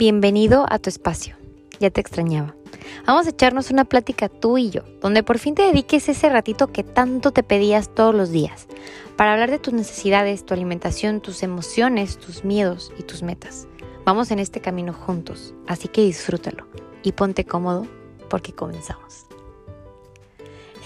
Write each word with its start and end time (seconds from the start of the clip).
Bienvenido 0.00 0.64
a 0.70 0.78
tu 0.78 0.88
espacio. 0.88 1.36
Ya 1.78 1.90
te 1.90 2.00
extrañaba. 2.00 2.54
Vamos 3.06 3.26
a 3.26 3.30
echarnos 3.30 3.70
una 3.70 3.84
plática 3.84 4.30
tú 4.30 4.56
y 4.56 4.70
yo, 4.70 4.80
donde 5.02 5.22
por 5.22 5.38
fin 5.38 5.54
te 5.54 5.60
dediques 5.60 6.08
ese 6.08 6.30
ratito 6.30 6.68
que 6.68 6.82
tanto 6.82 7.32
te 7.32 7.42
pedías 7.42 7.94
todos 7.94 8.14
los 8.14 8.30
días, 8.30 8.66
para 9.18 9.34
hablar 9.34 9.50
de 9.50 9.58
tus 9.58 9.74
necesidades, 9.74 10.46
tu 10.46 10.54
alimentación, 10.54 11.20
tus 11.20 11.42
emociones, 11.42 12.16
tus 12.16 12.46
miedos 12.46 12.90
y 12.98 13.02
tus 13.02 13.22
metas. 13.22 13.68
Vamos 14.06 14.30
en 14.30 14.38
este 14.38 14.62
camino 14.62 14.94
juntos, 14.94 15.52
así 15.66 15.86
que 15.88 16.00
disfrútalo 16.00 16.66
y 17.02 17.12
ponte 17.12 17.44
cómodo 17.44 17.86
porque 18.30 18.54
comenzamos. 18.54 19.26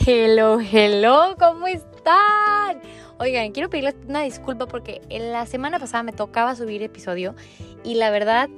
Hello, 0.05 0.59
hello, 0.61 1.37
¿cómo 1.39 1.69
están? 1.69 2.83
Oigan, 3.21 3.53
quiero 3.53 3.71
pedirles 3.71 3.95
una 4.09 4.23
disculpa 4.23 4.67
porque 4.67 5.03
en 5.09 5.31
la 5.31 5.47
semana 5.47 5.79
pasada 5.79 6.03
me 6.03 6.11
tocaba 6.11 6.57
subir 6.57 6.83
episodio 6.83 7.37
y 7.85 7.95
la 7.95 8.11
verdad 8.11 8.49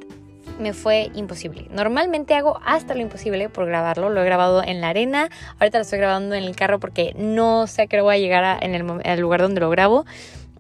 me 0.59 0.73
fue 0.73 1.11
imposible. 1.15 1.67
Normalmente 1.71 2.35
hago 2.35 2.61
hasta 2.65 2.95
lo 2.95 3.01
imposible 3.01 3.49
por 3.49 3.67
grabarlo. 3.67 4.11
Lo 4.11 4.23
he 4.23 4.25
grabado 4.25 4.63
en 4.63 4.81
la 4.81 4.89
arena. 4.89 5.29
Ahorita 5.59 5.79
lo 5.79 5.83
estoy 5.83 5.99
grabando 5.99 6.35
en 6.35 6.45
el 6.45 6.57
carro 6.57 6.81
porque 6.81 7.15
no 7.19 7.67
sé 7.67 7.83
a 7.83 7.87
qué 7.87 8.01
voy 8.01 8.15
a 8.15 8.19
llegar 8.19 8.63
en 8.63 8.75
el, 8.75 8.85
al 9.05 9.21
lugar 9.21 9.43
donde 9.43 9.61
lo 9.61 9.71
grabo. 9.71 10.05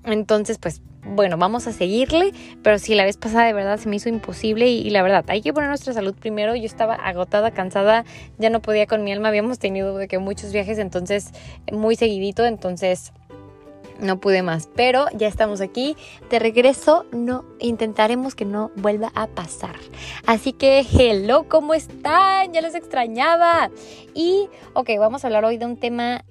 Entonces, 0.04 0.58
pues 0.58 0.82
bueno, 1.08 1.36
vamos 1.36 1.66
a 1.66 1.72
seguirle, 1.72 2.32
pero 2.62 2.78
sí, 2.78 2.94
la 2.94 3.04
vez 3.04 3.16
pasada 3.16 3.46
de 3.46 3.52
verdad 3.52 3.78
se 3.78 3.88
me 3.88 3.96
hizo 3.96 4.08
imposible 4.08 4.68
y, 4.68 4.90
la 4.90 5.02
verdad, 5.02 5.24
hay 5.28 5.40
que 5.40 5.52
poner 5.52 5.68
nuestra 5.68 5.92
salud 5.92 6.14
primero. 6.14 6.56
Yo 6.56 6.64
estaba 6.64 6.94
agotada, 6.94 7.52
cansada, 7.52 8.04
ya 8.38 8.50
no 8.50 8.60
podía 8.60 8.86
con 8.86 9.04
mi 9.04 9.12
alma, 9.12 9.28
habíamos 9.28 9.58
tenido 9.58 9.96
de 9.96 10.08
que 10.08 10.18
muchos 10.18 10.52
viajes, 10.52 10.78
entonces 10.78 11.30
muy 11.70 11.96
seguidito, 11.96 12.44
entonces 12.44 13.12
no 14.00 14.18
pude 14.20 14.42
más, 14.42 14.68
pero 14.74 15.06
ya 15.14 15.28
estamos 15.28 15.60
aquí. 15.60 15.96
De 16.30 16.38
regreso, 16.38 17.06
no 17.12 17.44
intentaremos 17.58 18.34
que 18.34 18.44
no 18.44 18.70
vuelva 18.76 19.12
a 19.14 19.26
pasar. 19.26 19.76
Así 20.26 20.52
que, 20.52 20.80
hello, 20.80 21.48
¿cómo 21.48 21.74
están? 21.74 22.52
Ya 22.52 22.60
los 22.60 22.74
extrañaba. 22.74 23.70
Y, 24.14 24.48
ok, 24.74 24.90
vamos 24.98 25.24
a 25.24 25.28
hablar 25.28 25.44
hoy 25.44 25.58
de 25.58 25.66
un 25.66 25.76
tema 25.76 26.24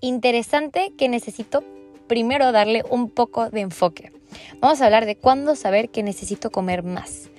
interesante 0.00 0.92
que 0.96 1.08
necesito 1.08 1.64
primero 2.06 2.52
darle 2.52 2.84
un 2.90 3.10
poco 3.10 3.50
de 3.50 3.60
enfoque. 3.60 4.12
Vamos 4.60 4.80
a 4.80 4.86
hablar 4.86 5.06
de 5.06 5.16
cuándo 5.16 5.56
saber 5.56 5.90
que 5.90 6.02
necesito 6.02 6.50
comer 6.50 6.82
más. 6.82 7.30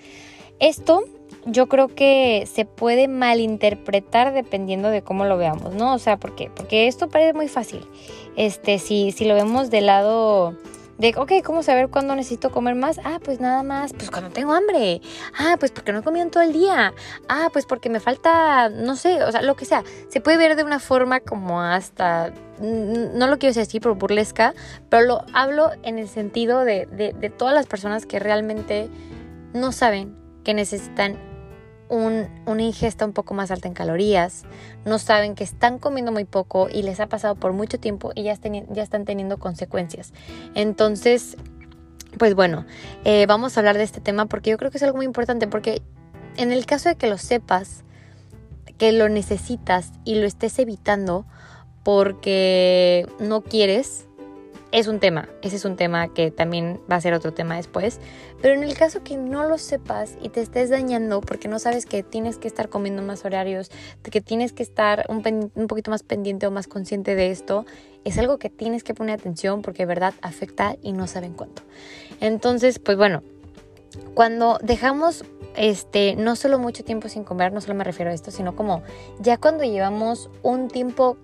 Esto 0.60 1.04
yo 1.46 1.68
creo 1.68 1.88
que 1.88 2.48
se 2.52 2.66
puede 2.66 3.08
malinterpretar 3.08 4.34
dependiendo 4.34 4.90
de 4.90 5.02
cómo 5.02 5.26
lo 5.26 5.38
veamos, 5.38 5.74
¿no? 5.74 5.94
O 5.94 6.00
sea, 6.00 6.18
¿por 6.18 6.36
qué? 6.36 6.52
Porque 6.54 6.88
esto 6.88 7.10
parece 7.10 7.34
muy 7.34 7.48
fácil. 7.48 7.86
Este, 8.40 8.80
si, 8.80 9.12
si 9.12 9.26
lo 9.26 9.36
vemos 9.36 9.70
del 9.70 9.88
lado 9.88 10.56
de, 10.98 11.14
ok, 11.18 11.44
¿cómo 11.44 11.62
saber 11.62 11.90
cuándo 11.90 12.16
necesito 12.16 12.52
comer 12.52 12.74
más? 12.74 12.98
Ah, 13.04 13.20
pues 13.22 13.42
nada 13.42 13.64
más, 13.64 13.92
pues 13.92 14.10
cuando 14.10 14.30
tengo 14.30 14.54
hambre. 14.54 15.02
Ah, 15.38 15.58
pues 15.60 15.72
porque 15.72 15.92
no 15.92 16.00
he 16.00 16.04
comido 16.04 16.24
en 16.24 16.32
todo 16.32 16.44
el 16.44 16.54
día. 16.54 16.94
Ah, 17.28 17.50
pues 17.52 17.66
porque 17.66 17.90
me 17.90 18.00
falta, 18.00 18.70
no 18.70 18.96
sé, 18.96 19.22
o 19.24 19.32
sea, 19.34 19.42
lo 19.42 19.58
que 19.58 19.66
sea. 19.66 19.84
Se 20.08 20.22
puede 20.22 20.38
ver 20.38 20.56
de 20.56 20.64
una 20.64 20.80
forma 20.80 21.20
como 21.20 21.62
hasta, 21.62 22.32
no 22.62 23.28
lo 23.28 23.40
quiero 23.40 23.50
decir 23.50 23.64
así, 23.64 23.82
pero 23.82 23.96
burlesca, 23.96 24.54
pero 24.88 25.04
lo 25.06 25.26
hablo 25.34 25.72
en 25.84 26.00
el 26.00 26.08
sentido 26.08 26.64
de, 26.64 26.86
de, 26.86 27.12
de 27.12 27.30
todas 27.30 27.54
las 27.54 27.68
personas 27.68 28.06
que 28.06 28.20
realmente 28.20 28.90
no 29.54 29.74
saben 29.74 30.16
que 30.46 30.54
necesitan 30.54 31.29
una 31.90 32.62
ingesta 32.62 33.06
un 33.06 33.14
poco 33.14 33.34
más 33.34 33.52
alta 33.52 33.68
en 33.68 33.74
calorías, 33.74 34.44
no 34.86 35.00
saben 35.00 35.36
que 35.36 35.44
están 35.44 35.80
comiendo 35.80 36.12
muy 36.12 36.26
poco 36.26 36.70
y 36.70 36.84
les 36.84 37.00
ha 37.00 37.08
pasado 37.08 37.36
por 37.36 37.54
mucho 37.54 37.80
tiempo 37.80 38.12
y 38.16 38.24
ya, 38.24 38.36
ya 38.70 38.84
están 38.84 39.06
teniendo 39.06 39.38
consecuencias. 39.38 40.14
Entonces, 40.54 41.36
pues 42.18 42.36
bueno, 42.36 42.66
eh, 43.06 43.26
vamos 43.28 43.56
a 43.56 43.60
hablar 43.60 43.78
de 43.78 43.84
este 43.84 44.02
tema 44.02 44.26
porque 44.26 44.52
yo 44.52 44.58
creo 44.58 44.72
que 44.72 44.78
es 44.78 44.84
algo 44.84 44.98
muy 44.98 45.06
importante 45.06 45.48
porque 45.48 45.82
en 46.38 46.52
el 46.52 46.66
caso 46.66 46.90
de 46.90 46.96
que 46.96 47.08
lo 47.08 47.18
sepas, 47.18 47.84
que 48.78 48.92
lo 48.92 49.10
necesitas 49.10 49.92
y 50.06 50.16
lo 50.16 50.26
estés 50.26 50.58
evitando 50.60 51.26
porque 51.84 53.08
no 53.20 53.42
quieres, 53.42 54.09
es 54.72 54.88
un 54.88 55.00
tema, 55.00 55.28
ese 55.42 55.56
es 55.56 55.66
un 55.66 55.76
tema 55.76 56.14
que 56.14 56.30
también 56.30 56.80
va 56.92 56.98
a 56.98 57.02
ser 57.02 57.14
otro 57.14 57.34
tema 57.34 57.56
después, 57.56 58.00
pero 58.42 58.54
en 58.54 58.64
el 58.64 58.78
caso 58.78 59.04
que 59.04 59.18
no 59.18 59.46
lo 59.46 59.58
sepas 59.58 60.16
y 60.22 60.30
te 60.30 60.42
estés 60.42 60.70
dañando 60.70 61.22
porque 61.22 61.48
no 61.48 61.58
sabes 61.58 61.86
que 61.86 62.04
tienes 62.04 62.38
que 62.38 62.48
estar 62.48 62.70
comiendo 62.70 63.02
más 63.02 63.26
horarios, 63.26 63.72
que 64.04 64.22
tienes 64.22 64.54
que 64.54 64.64
estar 64.64 65.06
un, 65.10 65.22
poquito 65.68 65.90
más 65.90 66.04
pendiente 66.04 66.46
o 66.46 66.52
más 66.52 66.68
consciente 66.68 67.16
de 67.16 67.32
esto, 67.32 67.66
es 68.04 68.18
algo 68.18 68.38
que 68.38 68.50
tienes 68.50 68.84
que 68.84 68.94
poner 68.94 69.20
atención 69.20 69.62
porque 69.62 69.84
de 69.84 69.88
verdad 69.88 70.14
afecta 70.22 70.76
y 70.82 70.94
no 70.94 71.08
saben 71.08 71.34
cuánto. 71.34 71.64
Entonces, 72.22 72.78
pues 72.80 72.96
bueno, 72.96 73.24
cuando 74.14 74.60
dejamos 74.62 75.26
este, 75.56 76.16
no 76.16 76.36
solo 76.36 76.60
mucho 76.60 76.84
tiempo 76.84 77.10
sin 77.10 77.24
comer, 77.24 77.52
no 77.52 77.60
solo 77.60 77.74
me 77.74 77.84
refiero 77.84 78.12
a 78.12 78.14
esto, 78.14 78.30
sino 78.30 78.56
como 78.56 78.84
ya 79.20 79.38
cuando 79.38 79.64
llevamos 79.64 80.30
un 80.44 80.68
tiempo 80.68 81.18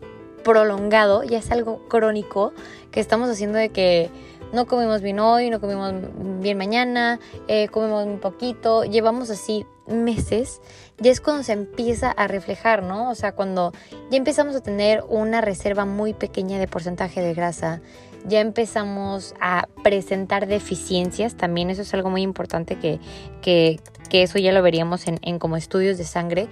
prolongado, 0.46 1.24
ya 1.24 1.40
es 1.40 1.52
algo 1.52 1.82
crónico 1.90 2.54
que 2.92 3.02
estamos 3.02 3.30
haciendo 3.30 3.58
de 3.58 3.70
que 3.70 4.10
no 4.54 4.68
comemos 4.68 5.02
bien 5.02 5.20
hoy, 5.20 5.50
no 5.50 5.60
comemos 5.60 5.94
bien 6.40 6.58
mañana, 6.58 7.20
eh, 7.48 7.68
comemos 7.68 8.06
un 8.06 8.20
poquito, 8.20 8.84
llevamos 8.84 9.30
así 9.32 9.66
meses, 9.88 10.62
ya 11.00 11.12
es 11.12 11.20
cuando 11.20 11.44
se 11.44 11.54
empieza 11.54 12.12
a 12.12 12.28
reflejar, 12.28 12.84
¿no? 12.84 13.10
O 13.10 13.16
sea, 13.16 13.34
cuando 13.34 13.74
ya 14.12 14.18
empezamos 14.18 14.56
a 14.56 14.62
tener 14.62 15.04
una 15.10 15.42
reserva 15.42 15.86
muy 15.86 16.14
pequeña 16.14 16.60
de 16.60 16.68
porcentaje 16.68 17.22
de 17.22 17.34
grasa, 17.34 17.82
ya 18.28 18.40
empezamos 18.40 19.36
a 19.42 19.68
presentar 19.84 20.48
deficiencias, 20.48 21.36
también 21.36 21.70
eso 21.70 21.82
es 21.82 21.94
algo 21.94 22.10
muy 22.10 22.22
importante 22.22 22.78
que, 22.78 23.00
que, 23.42 23.80
que 24.10 24.24
eso 24.24 24.40
ya 24.40 24.52
lo 24.52 24.62
veríamos 24.62 25.08
en, 25.08 25.20
en 25.22 25.38
como 25.38 25.58
estudios 25.58 25.98
de 25.98 26.06
sangre, 26.06 26.48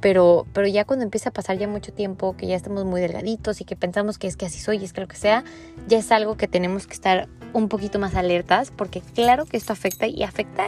pero, 0.00 0.46
pero 0.52 0.66
ya 0.66 0.84
cuando 0.84 1.04
empieza 1.04 1.30
a 1.30 1.32
pasar 1.32 1.58
ya 1.58 1.68
mucho 1.68 1.92
tiempo, 1.92 2.36
que 2.36 2.46
ya 2.46 2.56
estamos 2.56 2.84
muy 2.84 3.00
delgaditos 3.00 3.60
y 3.60 3.64
que 3.64 3.76
pensamos 3.76 4.18
que 4.18 4.26
es 4.26 4.36
que 4.36 4.46
así 4.46 4.58
soy, 4.58 4.84
es 4.84 4.92
que 4.92 5.00
lo 5.00 5.08
que 5.08 5.16
sea, 5.16 5.44
ya 5.88 5.98
es 5.98 6.12
algo 6.12 6.36
que 6.36 6.48
tenemos 6.48 6.86
que 6.86 6.94
estar 6.94 7.28
un 7.52 7.68
poquito 7.68 7.98
más 7.98 8.14
alertas, 8.14 8.70
porque 8.70 9.00
claro 9.00 9.46
que 9.46 9.56
esto 9.56 9.72
afecta 9.72 10.06
y 10.06 10.22
afecta 10.22 10.66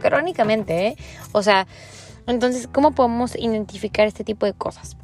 crónicamente, 0.00 0.86
¿eh? 0.86 0.96
O 1.32 1.42
sea, 1.42 1.66
entonces, 2.26 2.68
¿cómo 2.68 2.92
podemos 2.92 3.34
identificar 3.36 4.06
este 4.06 4.22
tipo 4.22 4.46
de 4.46 4.52
cosas? 4.52 4.96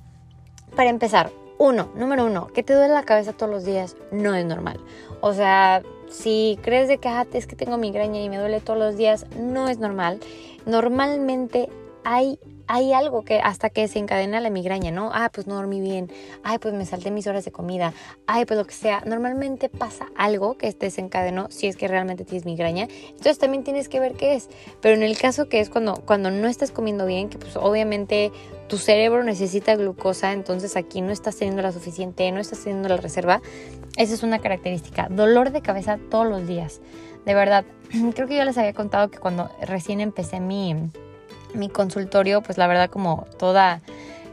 Para 0.76 0.90
empezar, 0.90 1.30
uno, 1.58 1.90
número 1.96 2.26
uno, 2.26 2.48
que 2.48 2.62
te 2.62 2.74
duele 2.74 2.92
la 2.92 3.04
cabeza 3.04 3.32
todos 3.32 3.50
los 3.50 3.64
días 3.64 3.96
no 4.12 4.34
es 4.34 4.44
normal. 4.44 4.78
O 5.20 5.32
sea, 5.32 5.82
si 6.10 6.58
crees 6.62 6.88
de 6.88 6.98
que 6.98 7.08
ah, 7.08 7.26
es 7.32 7.46
que 7.46 7.56
tengo 7.56 7.78
migraña 7.78 8.20
y 8.20 8.28
me 8.28 8.38
duele 8.38 8.60
todos 8.60 8.78
los 8.78 8.96
días, 8.96 9.26
no 9.38 9.68
es 9.68 9.78
normal. 9.78 10.20
Normalmente 10.66 11.68
hay 12.04 12.38
hay 12.66 12.92
algo 12.92 13.24
que 13.24 13.40
hasta 13.40 13.70
que 13.70 13.86
se 13.88 13.98
encadena 13.98 14.40
la 14.40 14.50
migraña, 14.50 14.90
¿no? 14.90 15.10
Ah, 15.12 15.30
pues 15.32 15.46
no 15.46 15.54
dormí 15.54 15.80
bien. 15.80 16.10
Ay, 16.42 16.58
pues 16.58 16.74
me 16.74 16.86
salté 16.86 17.10
mis 17.10 17.26
horas 17.26 17.44
de 17.44 17.52
comida. 17.52 17.92
Ay, 18.26 18.44
pues 18.44 18.58
lo 18.58 18.64
que 18.64 18.74
sea. 18.74 19.02
Normalmente 19.06 19.68
pasa 19.68 20.08
algo 20.16 20.56
que 20.56 20.72
te 20.72 20.86
desencadenó 20.86 21.48
si 21.50 21.66
es 21.66 21.76
que 21.76 21.88
realmente 21.88 22.24
tienes 22.24 22.46
migraña. 22.46 22.88
Entonces 23.08 23.38
también 23.38 23.64
tienes 23.64 23.88
que 23.88 24.00
ver 24.00 24.14
qué 24.14 24.34
es. 24.34 24.48
Pero 24.80 24.94
en 24.94 25.02
el 25.02 25.18
caso 25.18 25.48
que 25.48 25.60
es 25.60 25.70
cuando, 25.70 25.94
cuando 26.06 26.30
no 26.30 26.48
estás 26.48 26.70
comiendo 26.70 27.06
bien, 27.06 27.28
que 27.28 27.38
pues 27.38 27.56
obviamente 27.56 28.32
tu 28.68 28.78
cerebro 28.78 29.22
necesita 29.24 29.76
glucosa, 29.76 30.32
entonces 30.32 30.76
aquí 30.76 31.00
no 31.02 31.12
estás 31.12 31.36
teniendo 31.36 31.62
la 31.62 31.72
suficiente, 31.72 32.30
no 32.32 32.40
estás 32.40 32.64
teniendo 32.64 32.88
la 32.88 32.96
reserva. 32.96 33.42
Esa 33.96 34.14
es 34.14 34.22
una 34.22 34.38
característica. 34.40 35.08
Dolor 35.10 35.50
de 35.50 35.60
cabeza 35.60 35.98
todos 36.10 36.26
los 36.26 36.46
días. 36.46 36.80
De 37.26 37.34
verdad, 37.34 37.64
creo 38.14 38.26
que 38.26 38.36
yo 38.36 38.44
les 38.44 38.58
había 38.58 38.72
contado 38.72 39.10
que 39.10 39.18
cuando 39.18 39.50
recién 39.60 40.00
empecé 40.00 40.40
mi 40.40 40.70
mi 41.54 41.68
consultorio, 41.68 42.42
pues 42.42 42.58
la 42.58 42.66
verdad 42.66 42.90
como 42.90 43.26
toda 43.38 43.80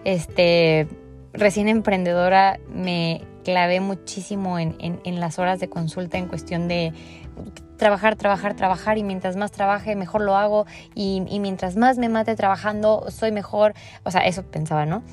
este 0.03 0.87
recién 1.33 1.67
emprendedora 1.67 2.59
me 2.69 3.21
clavé 3.43 3.79
muchísimo 3.79 4.59
en, 4.59 5.19
las 5.19 5.39
horas 5.39 5.59
de 5.59 5.69
consulta 5.69 6.17
en 6.17 6.27
cuestión 6.27 6.67
de 6.67 6.93
trabajar, 7.77 8.15
trabajar, 8.15 8.56
trabajar 8.56 8.97
y 8.97 9.03
mientras 9.03 9.35
más 9.35 9.51
trabaje 9.51 9.95
mejor 9.95 10.21
lo 10.21 10.35
hago 10.35 10.68
y, 10.94 11.23
y 11.27 11.39
mientras 11.39 11.75
más 11.75 11.97
me 11.97 12.09
mate 12.09 12.35
trabajando 12.35 13.06
soy 13.09 13.31
mejor, 13.31 13.74
o 14.03 14.12
sea, 14.12 14.21
eso 14.21 14.44
pensaba, 14.44 14.85
¿no? 14.85 15.03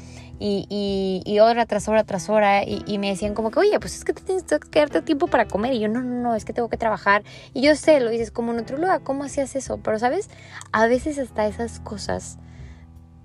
Y, 0.40 1.22
y, 1.24 1.38
hora 1.40 1.66
tras 1.66 1.88
hora 1.88 2.04
tras 2.04 2.28
hora 2.28 2.62
y, 2.64 2.98
me 2.98 3.08
decían 3.08 3.34
como 3.34 3.50
que, 3.50 3.58
oye, 3.60 3.80
pues 3.80 3.96
es 3.96 4.04
que 4.04 4.12
tienes 4.12 4.44
que 4.44 4.78
darte 4.78 5.02
tiempo 5.02 5.26
para 5.26 5.46
comer 5.46 5.72
y 5.72 5.80
yo, 5.80 5.88
no, 5.88 6.00
no, 6.00 6.22
no, 6.22 6.34
es 6.34 6.44
que 6.44 6.52
tengo 6.52 6.68
que 6.68 6.76
trabajar 6.76 7.24
y 7.54 7.62
yo 7.62 7.74
sé, 7.74 8.00
lo 8.00 8.10
dices 8.10 8.30
como 8.30 8.52
nutróloga, 8.52 9.00
¿cómo 9.00 9.24
hacías 9.24 9.56
eso? 9.56 9.78
Pero, 9.78 9.98
¿sabes? 9.98 10.30
A 10.72 10.86
veces 10.86 11.18
hasta 11.18 11.46
esas 11.46 11.80
cosas 11.80 12.38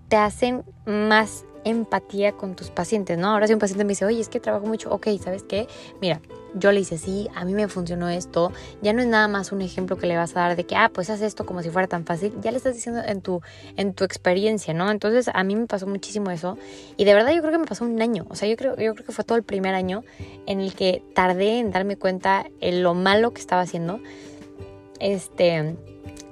te 0.08 0.18
hacen 0.18 0.64
más 0.86 1.46
empatía 1.64 2.34
con 2.34 2.56
tus 2.56 2.70
pacientes, 2.70 3.18
¿no? 3.18 3.30
Ahora 3.30 3.48
si 3.48 3.54
un 3.54 3.60
paciente 3.60 3.84
me 3.84 3.90
dice, 3.90 4.06
oye, 4.06 4.20
es 4.20 4.30
que 4.30 4.40
trabajo 4.40 4.66
mucho, 4.66 4.92
ok, 4.92 5.08
¿sabes 5.22 5.44
qué? 5.44 5.68
Mira, 6.02 6.22
yo 6.56 6.72
le 6.72 6.82
hice 6.82 6.96
así, 6.96 7.30
a 7.36 7.46
mí 7.46 7.54
me 7.54 7.68
funcionó 7.68 8.10
esto, 8.10 8.52
ya 8.82 8.94
no 8.94 9.02
es 9.02 9.08
nada 9.08 9.28
más 9.28 9.52
un 9.52 9.62
ejemplo 9.62 9.98
que 9.98 10.08
le 10.08 10.18
vas 10.18 10.36
a 10.36 10.42
dar 10.42 10.56
de 10.56 10.66
que, 10.66 10.76
ah, 10.76 10.92
pues 10.94 11.10
haz 11.10 11.22
esto 11.22 11.46
como 11.46 11.62
si 11.62 11.70
fuera 11.70 11.88
tan 11.88 12.06
fácil, 12.06 12.34
ya 12.42 12.52
le 12.52 12.58
estás 12.58 12.76
diciendo 12.76 13.02
en 13.06 13.22
tu, 13.22 13.42
en 13.76 13.94
tu 13.94 14.04
experiencia, 14.04 14.74
¿no? 14.74 14.92
Entonces 14.92 15.30
a 15.34 15.44
mí 15.44 15.56
me 15.56 15.66
pasó 15.66 15.88
muchísimo 15.88 16.32
eso 16.32 16.58
y 16.98 17.06
de 17.06 17.14
verdad 17.14 17.34
yo 17.34 17.42
creo 17.42 17.54
que 17.54 17.60
me 17.60 17.66
pasó 17.66 17.86
un 17.86 18.02
año, 18.02 18.26
o 18.30 18.36
sea, 18.36 18.48
yo 18.48 18.56
creo, 18.56 18.76
yo 18.78 18.94
creo 18.94 19.06
que 19.06 19.12
fue 19.12 19.24
todo 19.24 19.38
el 19.38 19.44
primer 19.44 19.74
año 19.74 20.04
en 20.46 20.60
el 20.60 20.74
que 20.74 21.04
tardé 21.16 21.60
en 21.60 21.72
darme 21.72 21.98
cuenta 21.98 22.46
en 22.62 22.84
lo 22.84 22.94
malo 22.94 23.34
que 23.34 23.42
estaba 23.42 23.62
haciendo, 23.62 24.00
este 25.00 25.76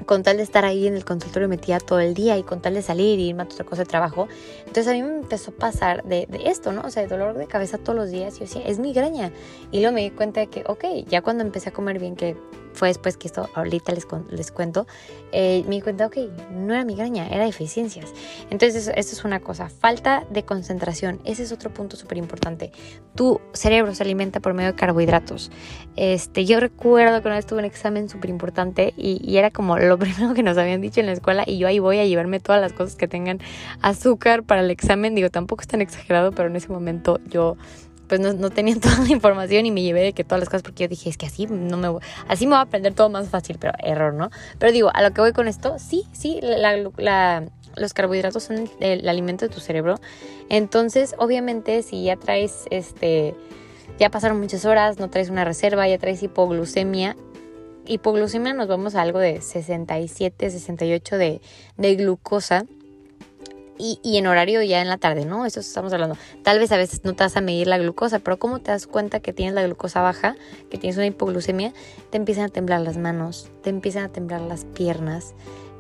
con 0.06 0.24
tal 0.24 0.38
de 0.38 0.44
estar 0.44 0.66
ahí 0.66 0.88
en 0.88 0.96
el 0.96 1.06
consultorio 1.06 1.48
metida 1.48 1.80
todo 1.80 2.00
el 2.00 2.14
día 2.14 2.38
y 2.38 2.44
con 2.44 2.62
tal 2.62 2.74
de 2.74 2.82
salir 2.82 3.20
y 3.20 3.30
irme 3.30 3.44
a 3.44 3.46
otra 3.46 3.66
cosa 3.66 3.84
de 3.84 3.88
trabajo. 3.88 4.28
Entonces 4.60 4.88
a 4.88 4.94
mí 4.94 5.02
me 5.02 5.16
empezó 5.16 5.52
a 5.52 5.56
pasar 5.56 6.04
de, 6.04 6.28
esto, 6.46 6.72
¿no? 6.72 6.82
O 6.82 6.90
sea, 6.90 7.04
de 7.04 7.10
dolor 7.10 7.38
de 7.38 7.48
cabeza 7.48 7.78
todos 7.78 7.96
los 7.96 8.10
días. 8.10 8.36
Y 8.36 8.40
yo 8.40 8.46
decía, 8.46 8.62
es 8.66 8.80
migraña. 8.80 9.32
Y 9.72 9.80
luego 9.80 9.94
me 9.94 10.02
di 10.02 10.12
cuenta 10.12 10.40
de 10.40 10.48
que, 10.48 10.64
ok, 10.68 10.86
ya 11.08 11.22
cuando 11.22 11.44
empecé 11.44 11.70
a 11.70 11.74
comer 11.74 12.00
bien, 12.00 12.16
que 12.16 12.36
fue 12.74 12.90
después 12.90 13.18
que 13.18 13.28
esto 13.28 13.50
ahorita 13.54 13.92
les, 13.94 14.08
les 14.30 14.52
cuento, 14.52 14.88
eh, 15.32 15.64
me 15.68 15.76
di 15.76 15.82
cuenta, 15.82 16.08
ok, 16.08 16.18
no 16.52 16.74
era 16.74 16.86
migraña, 16.86 17.28
era 17.28 17.46
deficiencias. 17.46 18.14
Entonces, 18.50 18.92
esto 18.96 19.14
es 19.14 19.24
una 19.24 19.40
cosa. 19.40 19.70
Falta 19.70 20.26
de 20.30 20.44
concentración. 20.44 21.22
Ese 21.26 21.44
es 21.44 21.52
otro 21.52 21.74
punto 21.74 21.96
súper 21.96 22.18
importante. 22.18 22.72
Tu 23.16 23.40
cerebro 23.54 23.94
se 23.96 24.04
alimenta 24.04 24.40
por 24.40 24.54
medio 24.54 24.72
de 24.72 24.76
carbohidratos. 24.76 25.52
Este, 25.96 26.46
yo 26.46 26.60
recuerdo 26.60 27.22
que 27.22 27.28
una 27.28 27.36
vez 27.36 27.46
tuve 27.46 27.60
un 27.60 27.66
examen 27.66 28.10
súper 28.10 28.30
importante 28.30 28.94
y, 28.98 29.22
y, 29.24 29.38
era 29.38 29.52
como 29.52 29.78
lo 29.78 29.98
primero 30.00 30.34
que 30.34 30.44
nos 30.44 30.58
habían 30.58 30.82
dicho 30.82 31.00
en 31.00 31.06
la 31.06 31.14
escuela 31.14 31.44
y 31.46 31.58
yo 31.58 31.68
ahí 31.68 31.80
voy 31.80 32.00
a 32.00 32.06
llevarme 32.06 32.40
todas 32.40 32.62
las 32.62 32.74
cosas 32.74 32.96
que 32.96 33.08
tengan 33.08 33.40
azúcar 33.82 34.44
para 34.44 34.62
el 34.62 34.72
examen. 34.72 35.16
Digo, 35.16 35.30
tampoco 35.30 35.62
es 35.62 35.68
tan 35.68 35.82
exagerado, 35.82 36.32
pero 36.32 36.50
en 36.50 36.56
ese 36.56 36.70
momento 36.70 37.20
yo 37.28 37.58
pues 38.12 38.20
no, 38.20 38.34
no 38.34 38.50
toda 38.82 39.00
la 39.06 39.10
información 39.10 39.66
y 39.66 39.72
me 39.72 39.82
llevé 39.82 40.02
de 40.02 40.12
que 40.12 40.26
todas 40.26 40.42
las 40.42 40.50
cosas 40.50 40.64
porque 40.64 40.84
yo 40.84 40.90
dije, 40.90 41.10
es 41.10 41.16
que 41.16 41.28
así 41.28 41.46
no 41.46 41.78
me 41.78 41.88
así 42.28 42.46
me 42.46 42.50
voy 42.50 42.58
a 42.58 42.64
aprender 42.64 42.94
todo 42.94 43.10
más 43.10 43.30
fácil, 43.30 43.56
pero 43.58 43.72
error, 43.80 44.14
¿no? 44.14 44.32
Pero 44.60 44.74
digo, 44.74 44.92
a 44.94 45.02
lo 45.02 45.12
que 45.12 45.22
voy 45.22 45.32
con 45.32 45.48
esto, 45.48 45.80
sí, 45.80 46.04
sí, 46.12 46.42
los 46.42 47.94
carbohidratos 47.94 48.44
son 48.44 48.70
el 48.82 49.08
alimento 49.08 49.48
de 49.48 49.54
tu 49.54 49.62
cerebro. 49.62 49.96
Entonces, 50.50 51.16
obviamente, 51.20 51.84
si 51.84 52.04
ya 52.04 52.18
traes 52.18 52.66
este 52.70 53.34
ya 53.98 54.10
pasaron 54.10 54.42
muchas 54.42 54.66
horas, 54.66 55.00
no 55.00 55.10
traes 55.10 55.30
una 55.30 55.46
reserva, 55.46 55.88
ya 55.88 55.98
traes 55.98 56.22
hipoglucemia. 56.22 57.16
Hipoglucemia 57.86 58.54
nos 58.54 58.68
vamos 58.68 58.96
a 58.96 59.04
algo 59.04 59.20
de 59.20 59.40
67, 59.40 60.50
68 60.50 61.18
de, 61.18 61.40
de 61.78 61.96
glucosa 61.96 62.66
y, 63.78 64.00
en 64.18 64.28
horario 64.28 64.62
ya 64.62 64.82
en 64.82 64.88
la 64.88 64.98
tarde, 64.98 65.26
¿no? 65.26 65.46
Eso 65.46 65.60
estamos 65.60 65.92
hablando. 65.94 66.16
Tal 66.44 66.60
vez 66.60 66.72
a 66.72 66.78
veces 66.78 67.04
no 67.04 67.14
te 67.14 67.24
vas 67.24 67.36
a 67.36 67.42
medir 67.42 67.68
la 67.68 67.78
glucosa, 67.78 68.20
pero 68.20 68.38
¿cómo 68.38 68.60
te 68.60 68.72
das 68.72 68.86
cuenta 68.86 69.20
que 69.20 69.34
tienes 69.34 69.56
la 69.56 69.64
glucosa 69.64 70.02
baja, 70.02 70.36
que 70.70 70.78
tienes 70.78 70.98
una 70.98 71.08
hipoglucemia? 71.08 71.74
Te 72.12 72.18
empiezan 72.18 72.46
a 72.46 72.50
temblar 72.50 72.82
las 72.82 72.98
manos, 72.98 73.50
te 73.64 73.70
empiezan 73.72 74.04
a 74.04 74.10
temblar 74.10 74.42
las 74.42 74.66
piernas, 74.66 75.34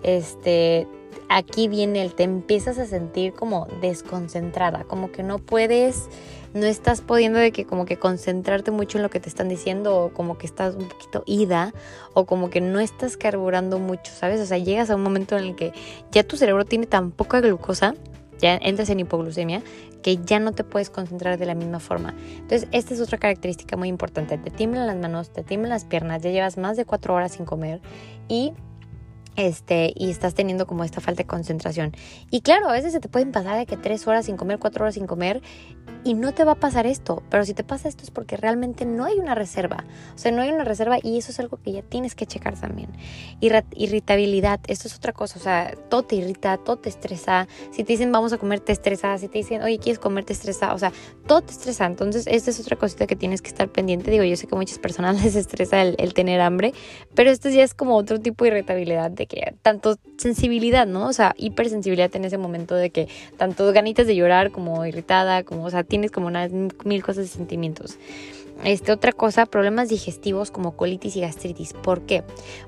este, 0.03 0.88
aquí 1.29 1.67
viene 1.67 2.01
el, 2.01 2.13
te 2.13 2.23
empiezas 2.23 2.77
a 2.79 2.85
sentir 2.85 3.33
como 3.33 3.67
desconcentrada, 3.81 4.83
como 4.83 5.11
que 5.11 5.23
no 5.23 5.39
puedes, 5.39 6.09
no 6.53 6.65
estás 6.65 7.01
pudiendo 7.01 7.39
de 7.39 7.51
que 7.51 7.65
como 7.65 7.86
que 7.86 7.98
concentrarte 7.98 8.71
mucho 8.71 8.98
en 8.98 9.03
lo 9.03 9.09
que 9.09 9.19
te 9.19 9.30
están 9.30 9.50
diciendo 9.50 9.98
o 9.98 10.09
como 10.09 10.38
que 10.38 10.45
estás 10.45 10.75
un 10.75 10.88
poquito 10.88 11.24
ida 11.25 11.74
o 12.13 12.25
como 12.25 12.50
que 12.50 12.62
no 12.62 12.80
estás 12.80 13.18
carburando 13.18 13.80
mucho, 13.80 14.12
¿sabes? 14.12 14.42
O 14.42 14.45
sea, 14.45 14.57
llegas 14.57 14.89
a 14.89 14.95
un 14.95 15.03
momento 15.03 15.38
en 15.38 15.45
el 15.45 15.56
que 15.56 15.74
ya 16.12 16.24
tu 16.24 16.38
cerebro 16.38 16.65
tiene 16.65 16.86
tan 16.86 17.12
poca 17.12 17.39
glucosa, 17.42 17.95
ya 18.39 18.57
entras 18.57 18.89
en 18.89 19.00
hipoglucemia, 19.00 19.62
que 20.01 20.18
ya 20.18 20.39
no 20.39 20.51
te 20.51 20.63
puedes 20.63 20.89
concentrar 20.89 21.38
de 21.38 21.45
la 21.45 21.53
misma 21.53 21.80
forma. 21.80 22.15
Entonces, 22.38 22.68
esta 22.71 22.94
es 22.94 23.01
otra 23.01 23.18
característica 23.18 23.77
muy 23.77 23.88
importante. 23.88 24.38
Te 24.38 24.50
tiemblan 24.50 24.88
las 24.88 24.98
manos, 24.98 25.30
te 25.30 25.44
tiemblan 25.44 25.69
las 25.69 25.86
piernas, 25.86 26.24
ya 26.24 26.31
llevas 26.31 26.57
más 26.57 26.75
de 26.75 26.86
cuatro 26.86 27.13
horas 27.13 27.33
sin 27.33 27.45
comer 27.45 27.81
y 28.27 28.53
este, 29.36 29.94
y 29.95 30.12
estás 30.12 30.33
teniendo 30.33 30.68
como 30.68 30.83
esta 30.83 31.01
falta 31.01 31.24
de 31.24 31.28
concentración. 31.28 31.94
Y 32.30 32.42
claro, 32.42 32.69
a 32.69 32.74
veces 32.74 32.92
se 32.92 33.00
te 33.00 33.10
pueden 33.10 33.31
pasar 33.31 33.57
de 33.57 33.66
que 33.66 33.78
tres 33.78 34.07
horas 34.07 34.25
sin 34.25 34.38
comer, 34.38 34.60
cuatro 34.60 34.83
horas 34.83 34.95
sin 34.95 35.07
comer, 35.07 35.42
y 36.04 36.16
no 36.16 36.33
te 36.33 36.44
va 36.44 36.54
a 36.54 36.56
pasar 36.56 36.88
esto. 36.88 37.22
Pero 37.30 37.45
si 37.45 37.54
te 37.54 37.63
pasa 37.63 37.88
esto 37.88 38.04
es 38.04 38.12
porque 38.12 38.38
realmente 38.38 38.86
no 38.86 39.06
hay 39.06 39.19
una 39.19 39.36
reserva. 39.36 39.86
O 40.16 40.18
sea, 40.18 40.31
no 40.31 40.42
hay 40.42 40.50
una 40.50 40.63
reserva 40.63 40.98
y 41.01 41.18
eso 41.18 41.31
es 41.31 41.39
algo 41.39 41.57
que 41.57 41.72
ya 41.72 41.81
tienes 41.81 42.16
que 42.16 42.25
checar 42.25 42.60
también. 42.60 42.89
irritabilidad, 43.39 44.60
esto 44.68 44.88
es 44.88 44.95
otra 44.95 45.13
cosa. 45.13 45.39
O 45.39 45.42
sea, 45.42 45.75
todo 45.89 46.04
te 46.04 46.16
irrita, 46.16 46.57
todo 46.57 46.77
te 46.77 46.89
estresa. 46.89 47.48
Si 47.72 47.84
te 47.84 47.94
dicen 47.94 48.12
vamos 48.12 48.34
a 48.34 48.38
comer, 48.38 48.60
te 48.60 48.72
estresa. 48.72 49.18
Si 49.18 49.27
te 49.27 49.38
dicen, 49.38 49.62
oye, 49.62 49.77
¿quieres 49.77 50.00
comer? 50.00 50.25
Te 50.25 50.34
estresa. 50.34 50.74
O 50.74 50.80
sea, 50.80 50.92
todo 51.27 51.42
te 51.42 51.51
estresa. 51.51 51.86
Entonces, 51.86 52.25
esta 52.27 52.50
es 52.50 52.60
otra 52.60 52.77
cosita 52.77 53.06
que 53.06 53.16
tienes 53.16 53.42
que 53.42 53.50
estar 53.50 53.69
pendiente. 53.69 54.10
Digo, 54.10 54.24
yo 54.24 54.36
sé 54.36 54.48
que 54.48 54.56
a 54.56 54.57
muchas 54.57 54.80
personas 54.80 55.24
les 55.24 55.36
estresa 55.36 55.81
el, 55.81 55.95
el 56.00 56.13
tener 56.13 56.42
hambre, 56.42 56.74
pero 57.13 57.30
esto 57.30 57.50
ya 57.50 57.63
es 57.63 57.74
como 57.74 57.95
otro 57.95 58.19
tipo 58.19 58.44
de 58.44 58.51
irritabilidad 58.51 59.12
tanto 59.62 59.97
sensibilidad, 60.18 60.88
¿no? 60.88 61.07
O 61.07 61.13
sea, 61.13 61.33
hipersensibilidad 61.38 62.15
en 62.15 62.25
ese 62.25 62.38
momento 62.38 62.75
de 62.75 62.89
que 62.89 63.07
tanto 63.38 63.71
ganitas 63.73 64.07
de 64.07 64.15
llorar 64.15 64.51
como 64.51 64.85
irritada, 64.85 65.44
como, 65.44 65.65
o 65.65 65.69
sea, 65.69 65.83
tienes 65.83 66.12
como 66.12 66.29
mil 66.83 67.03
cosas 67.03 67.25
y 67.25 67.29
sentimientos. 67.29 67.97
Este, 68.63 68.91
otra 68.91 69.12
cosa, 69.12 69.47
problemas 69.47 69.89
digestivos 69.89 70.51
como 70.51 70.75
colitis 70.75 71.15
y 71.15 71.21
gastritis. 71.21 71.73
¿Por 71.73 72.01
qué? 72.01 72.23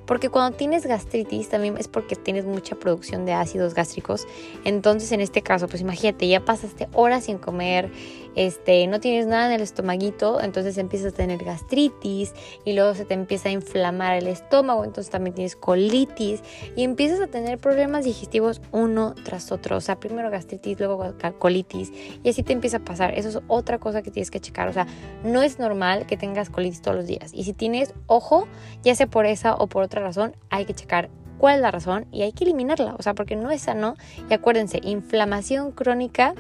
Porque 0.08 0.30
cuando 0.30 0.58
tienes 0.58 0.88
gastritis 0.88 1.50
también 1.50 1.78
es 1.78 1.88
porque 1.88 2.16
tienes 2.16 2.46
mucha 2.46 2.76
producción 2.76 3.26
de 3.26 3.34
ácidos 3.34 3.76
gástricos. 3.76 4.26
Entonces, 4.64 5.12
en 5.12 5.22
este 5.22 5.44
caso, 5.44 5.68
pues 5.68 5.82
imagínate, 5.82 6.28
ya 6.28 6.44
pasaste 6.44 6.88
horas 6.94 7.26
sin 7.26 7.38
comer, 7.38 7.92
este, 8.36 8.88
no 8.88 9.00
tienes 9.00 9.28
nada 9.28 9.48
en 9.48 9.54
el 9.54 9.62
estomaguito, 9.62 10.42
entonces 10.42 10.78
empiezas 10.78 11.14
a 11.14 11.16
tener 11.16 11.44
gastritis 11.44 12.34
y 12.66 12.74
luego 12.74 12.96
se 12.96 13.06
te 13.06 13.14
empieza 13.14 13.50
a 13.50 13.52
inflamar 13.52 14.16
el 14.16 14.28
estómago, 14.28 14.84
entonces 14.84 15.12
también 15.12 15.36
tienes 15.36 15.56
colitis 15.56 16.42
y 16.76 16.84
empiezas 16.84 17.20
a 17.22 17.28
tener 17.28 17.58
problemas 17.58 18.06
digestivos 18.06 18.62
uno 18.72 19.16
tras 19.24 19.52
otro. 19.52 19.78
O 19.78 19.82
sea, 19.82 20.00
primero 20.00 20.30
gastritis, 20.30 20.80
luego 20.80 21.14
colitis 21.40 21.92
y 22.24 22.30
así 22.30 22.44
te 22.44 22.54
empieza 22.54 22.78
a 22.78 22.86
pasar. 22.86 23.18
Eso 23.18 23.30
es 23.30 23.40
otra 23.48 23.80
cosa 23.80 24.02
que 24.02 24.12
tienes 24.12 24.32
que 24.32 24.40
checar. 24.40 24.68
O 24.68 24.74
sea, 24.74 24.88
no 25.24 25.44
es 25.44 25.60
normal 25.60 26.06
que 26.06 26.18
tengas 26.18 26.50
colitis 26.50 26.82
todos 26.82 26.98
los 26.98 27.08
días. 27.08 27.32
Y 27.34 27.44
si 27.44 27.54
tienes, 27.54 27.94
ojo, 28.08 28.48
ya 28.84 28.96
sea 28.96 29.08
por 29.08 29.26
esa 29.26 29.56
o 29.56 29.68
por 29.68 29.84
otra 29.84 30.02
razón, 30.02 30.36
hay 30.50 30.66
que 30.66 30.74
checar 30.74 31.10
cuál 31.38 31.56
es 31.56 31.62
la 31.62 31.72
razón 31.72 32.06
y 32.12 32.22
hay 32.22 32.32
que 32.32 32.46
eliminarla. 32.46 32.96
O 32.98 33.02
sea, 33.04 33.14
porque 33.14 33.36
no 33.36 33.52
es 33.52 33.62
sano. 33.64 33.96
Y 34.30 34.34
acuérdense, 34.34 34.80
inflamación 34.84 35.72
crónica 35.72 36.36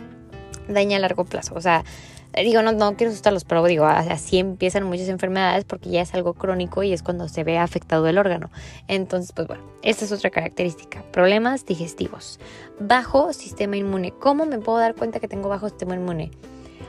daña 0.68 0.98
a 0.98 1.00
largo 1.00 1.26
plazo. 1.26 1.56
O 1.56 1.62
sea, 1.62 1.84
digo, 2.42 2.62
no, 2.62 2.72
no 2.72 2.96
quiero 2.96 3.12
asustarlos, 3.12 3.46
pero 3.46 3.64
digo, 3.66 3.86
así 3.86 4.40
empiezan 4.40 4.84
muchas 4.84 5.10
enfermedades 5.10 5.66
porque 5.66 5.90
ya 5.90 6.02
es 6.02 6.14
algo 6.14 6.34
crónico 6.34 6.82
y 6.84 6.94
es 6.94 7.04
cuando 7.04 7.28
se 7.28 7.44
ve 7.44 7.58
afectado 7.58 8.08
el 8.08 8.18
órgano. 8.18 8.50
Entonces, 8.88 9.32
pues 9.34 9.48
bueno, 9.48 9.64
esta 9.84 10.06
es 10.06 10.12
otra 10.12 10.32
característica. 10.32 11.04
Problemas 11.12 11.66
digestivos. 11.66 12.40
Bajo 12.80 13.34
sistema 13.34 13.78
inmune. 13.78 14.12
¿Cómo 14.12 14.46
me 14.46 14.60
puedo 14.60 14.80
dar 14.80 14.96
cuenta 14.96 15.20
que 15.20 15.28
tengo 15.28 15.50
bajo 15.50 15.70
sistema 15.70 15.96
inmune? 15.96 16.32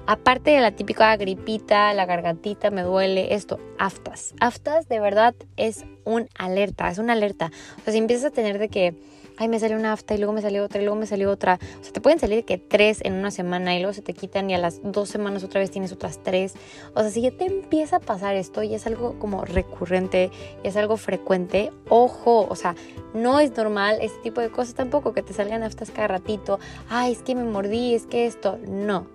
Aparte 0.07 0.51
de 0.51 0.61
la 0.61 0.73
típica 0.73 1.17
gripita, 1.17 1.95
la 1.95 2.05
gargantita, 2.05 2.71
me 2.71 2.83
duele, 2.83 3.35
esto, 3.35 3.59
aftas. 3.79 4.35
Aftas 4.39 4.87
de 4.87 5.01
verdad 5.01 5.35
es 5.57 5.87
un 6.05 6.29
alerta, 6.39 6.91
es 6.91 6.99
una 6.99 7.15
alerta. 7.15 7.51
O 7.79 7.85
sea, 7.85 7.93
si 7.93 7.99
empiezas 7.99 8.27
a 8.27 8.31
tener 8.31 8.59
de 8.59 8.69
que, 8.69 8.95
ay, 9.39 9.49
me 9.49 9.59
salió 9.59 9.77
una 9.77 9.93
afta 9.93 10.15
y 10.15 10.19
luego 10.19 10.33
me 10.33 10.43
salió 10.43 10.65
otra 10.65 10.81
y 10.81 10.85
luego 10.85 10.99
me 10.99 11.07
salió 11.07 11.31
otra. 11.31 11.59
O 11.81 11.85
sea, 11.85 11.93
te 11.93 12.01
pueden 12.01 12.19
salir 12.19 12.45
que 12.45 12.59
tres 12.59 13.01
en 13.03 13.15
una 13.15 13.31
semana 13.31 13.75
y 13.77 13.81
luego 13.81 13.93
se 13.93 14.03
te 14.03 14.13
quitan 14.13 14.51
y 14.51 14.55
a 14.55 14.59
las 14.59 14.81
dos 14.83 15.09
semanas 15.09 15.45
otra 15.45 15.61
vez 15.61 15.71
tienes 15.71 15.93
otras 15.93 16.21
tres. 16.23 16.55
O 16.95 17.01
sea, 17.01 17.11
si 17.11 17.23
ya 17.23 17.31
te 17.31 17.47
empieza 17.47 17.97
a 17.97 18.01
pasar 18.01 18.37
esto 18.37 18.63
y 18.63 18.75
es 18.75 18.87
algo 18.87 19.19
como 19.19 19.45
recurrente 19.45 20.31
y 20.63 20.69
es 20.69 20.77
algo 20.77 20.97
frecuente, 20.97 21.73
ojo, 21.89 22.47
o 22.49 22.57
sea, 22.57 22.75
no 23.15 23.41
es 23.41 23.57
normal 23.57 23.99
este 24.01 24.19
tipo 24.23 24.41
de 24.41 24.51
cosas 24.51 24.75
tampoco, 24.75 25.13
que 25.13 25.23
te 25.23 25.33
salgan 25.33 25.63
aftas 25.63 25.91
cada 25.91 26.09
ratito. 26.09 26.59
Ay, 26.89 27.13
es 27.13 27.23
que 27.23 27.35
me 27.35 27.45
mordí, 27.45 27.95
es 27.95 28.07
que 28.07 28.27
esto. 28.27 28.59
No 28.67 29.07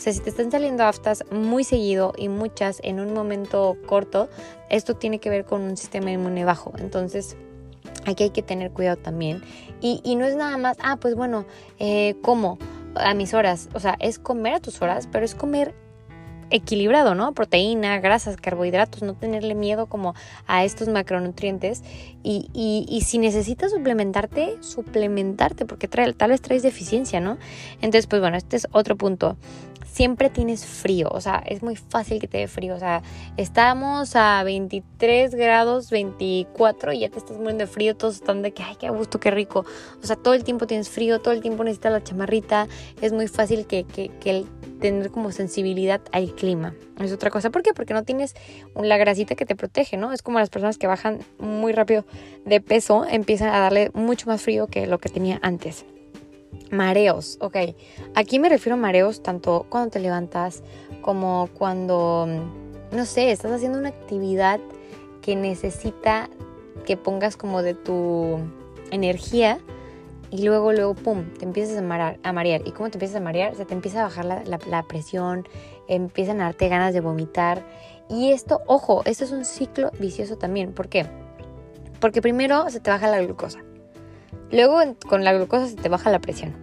o 0.00 0.02
sea, 0.02 0.14
si 0.14 0.20
te 0.20 0.30
están 0.30 0.50
saliendo 0.50 0.84
aftas 0.84 1.26
muy 1.30 1.62
seguido 1.62 2.14
y 2.16 2.30
muchas 2.30 2.80
en 2.82 3.00
un 3.00 3.12
momento 3.12 3.76
corto, 3.84 4.30
esto 4.70 4.94
tiene 4.96 5.18
que 5.18 5.28
ver 5.28 5.44
con 5.44 5.60
un 5.60 5.76
sistema 5.76 6.10
inmune 6.10 6.42
bajo. 6.46 6.72
Entonces, 6.78 7.36
aquí 8.10 8.24
hay 8.24 8.30
que 8.30 8.42
tener 8.42 8.70
cuidado 8.70 8.96
también. 8.96 9.42
Y, 9.80 10.14
no 10.16 10.26
es 10.26 10.36
nada 10.36 10.58
más, 10.58 10.76
ah, 10.82 10.96
pues 10.96 11.14
bueno, 11.14 11.46
eh, 11.78 12.16
como 12.22 12.58
a 12.94 13.14
mis 13.14 13.34
horas. 13.34 13.68
O 13.74 13.80
sea, 13.80 13.96
es 14.00 14.18
comer 14.18 14.54
a 14.54 14.60
tus 14.60 14.82
horas, 14.82 15.08
pero 15.10 15.24
es 15.24 15.34
comer 15.34 15.74
equilibrado, 16.50 17.14
¿no? 17.14 17.32
Proteína, 17.32 18.00
grasas, 18.00 18.36
carbohidratos, 18.36 19.02
no 19.02 19.14
tenerle 19.14 19.54
miedo 19.54 19.86
como 19.86 20.14
a 20.46 20.64
estos 20.64 20.88
macronutrientes. 20.88 21.82
Y, 22.22 22.50
y, 22.52 23.00
si 23.02 23.18
necesitas 23.18 23.70
suplementarte, 23.70 24.58
suplementarte, 24.60 25.64
porque 25.64 25.88
tal 25.88 26.30
vez 26.30 26.40
traes 26.42 26.62
deficiencia, 26.62 27.20
¿no? 27.20 27.38
Entonces, 27.76 28.06
pues 28.06 28.20
bueno, 28.20 28.36
este 28.36 28.56
es 28.56 28.68
otro 28.72 28.96
punto 28.96 29.36
siempre 29.92 30.30
tienes 30.30 30.64
frío, 30.64 31.08
o 31.10 31.20
sea, 31.20 31.42
es 31.44 31.62
muy 31.62 31.76
fácil 31.76 32.20
que 32.20 32.28
te 32.28 32.38
dé 32.38 32.48
frío, 32.48 32.74
o 32.74 32.78
sea, 32.78 33.02
estamos 33.36 34.14
a 34.14 34.42
23 34.44 35.34
grados, 35.34 35.90
24 35.90 36.92
y 36.92 37.00
ya 37.00 37.10
te 37.10 37.18
estás 37.18 37.36
muriendo 37.36 37.64
de 37.64 37.66
frío, 37.66 37.96
todos 37.96 38.16
están 38.16 38.42
de 38.42 38.52
que, 38.52 38.62
ay, 38.62 38.76
qué 38.78 38.88
gusto, 38.90 39.18
qué 39.18 39.30
rico, 39.30 39.64
o 40.02 40.06
sea, 40.06 40.16
todo 40.16 40.34
el 40.34 40.44
tiempo 40.44 40.66
tienes 40.66 40.88
frío, 40.88 41.20
todo 41.20 41.34
el 41.34 41.40
tiempo 41.40 41.64
necesitas 41.64 41.92
la 41.92 42.02
chamarrita, 42.02 42.68
es 43.00 43.12
muy 43.12 43.28
fácil 43.28 43.66
que, 43.66 43.84
que, 43.84 44.10
que 44.20 44.30
el 44.30 44.46
tener 44.80 45.10
como 45.10 45.30
sensibilidad 45.30 46.00
al 46.12 46.34
clima. 46.34 46.74
Es 46.98 47.12
otra 47.12 47.30
cosa, 47.30 47.50
¿por 47.50 47.62
qué? 47.62 47.72
Porque 47.74 47.94
no 47.94 48.02
tienes 48.02 48.34
la 48.74 48.96
grasita 48.96 49.34
que 49.34 49.46
te 49.46 49.54
protege, 49.54 49.96
¿no? 49.96 50.12
Es 50.12 50.22
como 50.22 50.38
las 50.38 50.50
personas 50.50 50.78
que 50.78 50.86
bajan 50.86 51.18
muy 51.38 51.72
rápido 51.72 52.04
de 52.44 52.60
peso, 52.60 53.04
empiezan 53.04 53.54
a 53.54 53.60
darle 53.60 53.90
mucho 53.94 54.26
más 54.28 54.42
frío 54.42 54.66
que 54.66 54.86
lo 54.86 54.98
que 54.98 55.08
tenía 55.08 55.38
antes. 55.42 55.84
Mareos, 56.70 57.36
ok. 57.40 57.56
Aquí 58.14 58.38
me 58.38 58.48
refiero 58.48 58.74
a 58.74 58.78
mareos 58.78 59.22
tanto 59.22 59.66
cuando 59.68 59.90
te 59.90 60.00
levantas 60.00 60.62
como 61.02 61.48
cuando, 61.58 62.28
no 62.92 63.04
sé, 63.04 63.32
estás 63.32 63.52
haciendo 63.52 63.78
una 63.78 63.88
actividad 63.88 64.60
que 65.22 65.36
necesita 65.36 66.28
que 66.86 66.96
pongas 66.96 67.36
como 67.36 67.62
de 67.62 67.74
tu 67.74 68.38
energía 68.90 69.58
y 70.30 70.44
luego, 70.44 70.72
luego, 70.72 70.94
pum, 70.94 71.24
te 71.38 71.44
empiezas 71.44 71.76
a, 71.76 71.82
marear. 72.32 72.62
¿Y 72.64 72.70
cómo 72.70 72.88
te 72.88 72.96
empiezas 72.96 73.16
a 73.16 73.20
marear? 73.20 73.56
Se 73.56 73.64
te 73.64 73.74
empieza 73.74 74.00
a 74.00 74.04
bajar 74.04 74.24
la, 74.24 74.44
la 74.44 74.82
presión, 74.84 75.48
empiezan 75.88 76.40
a 76.40 76.44
darte 76.44 76.68
ganas 76.68 76.94
de 76.94 77.00
vomitar. 77.00 77.66
Y 78.08 78.30
esto, 78.30 78.60
ojo, 78.66 79.02
esto 79.06 79.24
es 79.24 79.32
un 79.32 79.44
ciclo 79.44 79.90
vicioso 79.98 80.38
también. 80.38 80.72
¿Por 80.72 80.88
qué? 80.88 81.06
Porque 82.00 82.22
primero 82.22 82.70
se 82.70 82.78
te 82.78 82.90
baja 82.90 83.08
la 83.08 83.20
glucosa. 83.20 83.60
Luego 84.50 84.78
con 85.08 85.24
la 85.24 85.32
glucosa 85.32 85.68
se 85.68 85.76
te 85.76 85.88
baja 85.88 86.10
la 86.10 86.20
presión. 86.20 86.54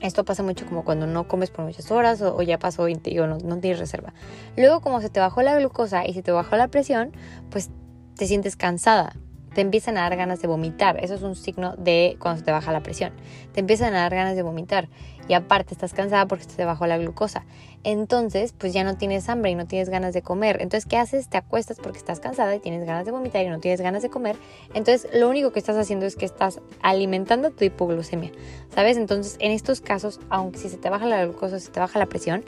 Esto 0.00 0.24
pasa 0.24 0.42
mucho 0.42 0.64
como 0.66 0.84
cuando 0.84 1.06
no 1.06 1.26
comes 1.26 1.50
por 1.50 1.64
muchas 1.64 1.90
horas 1.90 2.22
o, 2.22 2.40
ya 2.42 2.58
pasó 2.58 2.88
y, 2.88 2.94
no, 2.94 3.38
no 3.38 3.58
tienes 3.58 3.80
reserva. 3.80 4.14
Luego 4.56 4.80
como 4.80 5.00
se 5.00 5.10
te 5.10 5.18
bajó 5.18 5.42
la 5.42 5.56
glucosa 5.58 6.06
y 6.06 6.14
se 6.14 6.22
te 6.22 6.30
bajó 6.30 6.56
la 6.56 6.68
presión, 6.68 7.12
pues 7.50 7.70
te 8.16 8.26
sientes 8.26 8.54
cansada, 8.54 9.16
te 9.54 9.60
empiezan 9.60 9.96
a 9.98 10.02
dar 10.02 10.16
ganas 10.16 10.40
de 10.40 10.46
vomitar. 10.46 11.02
Eso 11.02 11.14
es 11.14 11.22
un 11.22 11.34
signo 11.34 11.74
de 11.76 12.16
cuando 12.20 12.38
se 12.38 12.44
te 12.44 12.52
baja 12.52 12.70
la 12.72 12.82
presión. 12.82 13.12
Te 13.52 13.60
empiezan 13.60 13.94
a 13.94 14.00
dar 14.00 14.14
ganas 14.14 14.36
de 14.36 14.42
vomitar. 14.42 14.88
Y 15.28 15.34
aparte 15.34 15.74
estás 15.74 15.92
cansada 15.92 16.26
porque 16.26 16.46
te 16.46 16.64
bajó 16.64 16.86
la 16.86 16.98
glucosa. 16.98 17.44
Entonces, 17.84 18.52
pues 18.56 18.72
ya 18.72 18.82
no 18.82 18.96
tienes 18.96 19.28
hambre 19.28 19.50
y 19.50 19.54
no 19.54 19.66
tienes 19.66 19.88
ganas 19.88 20.12
de 20.12 20.22
comer. 20.22 20.58
Entonces, 20.60 20.86
¿qué 20.88 20.96
haces? 20.96 21.28
Te 21.28 21.36
acuestas 21.36 21.78
porque 21.78 21.98
estás 21.98 22.18
cansada 22.18 22.54
y 22.56 22.58
tienes 22.58 22.84
ganas 22.84 23.04
de 23.04 23.12
vomitar 23.12 23.44
y 23.44 23.48
no 23.48 23.60
tienes 23.60 23.80
ganas 23.80 24.02
de 24.02 24.10
comer. 24.10 24.36
Entonces, 24.74 25.08
lo 25.14 25.28
único 25.28 25.52
que 25.52 25.58
estás 25.58 25.76
haciendo 25.76 26.06
es 26.06 26.16
que 26.16 26.24
estás 26.24 26.60
alimentando 26.82 27.50
tu 27.50 27.64
hipoglucemia. 27.64 28.32
¿Sabes? 28.74 28.96
Entonces, 28.96 29.36
en 29.38 29.52
estos 29.52 29.80
casos, 29.80 30.20
aunque 30.28 30.58
si 30.58 30.68
se 30.68 30.76
te 30.76 30.90
baja 30.90 31.06
la 31.06 31.24
glucosa, 31.24 31.60
se 31.60 31.70
te 31.70 31.78
baja 31.78 31.98
la 31.98 32.06
presión, 32.06 32.44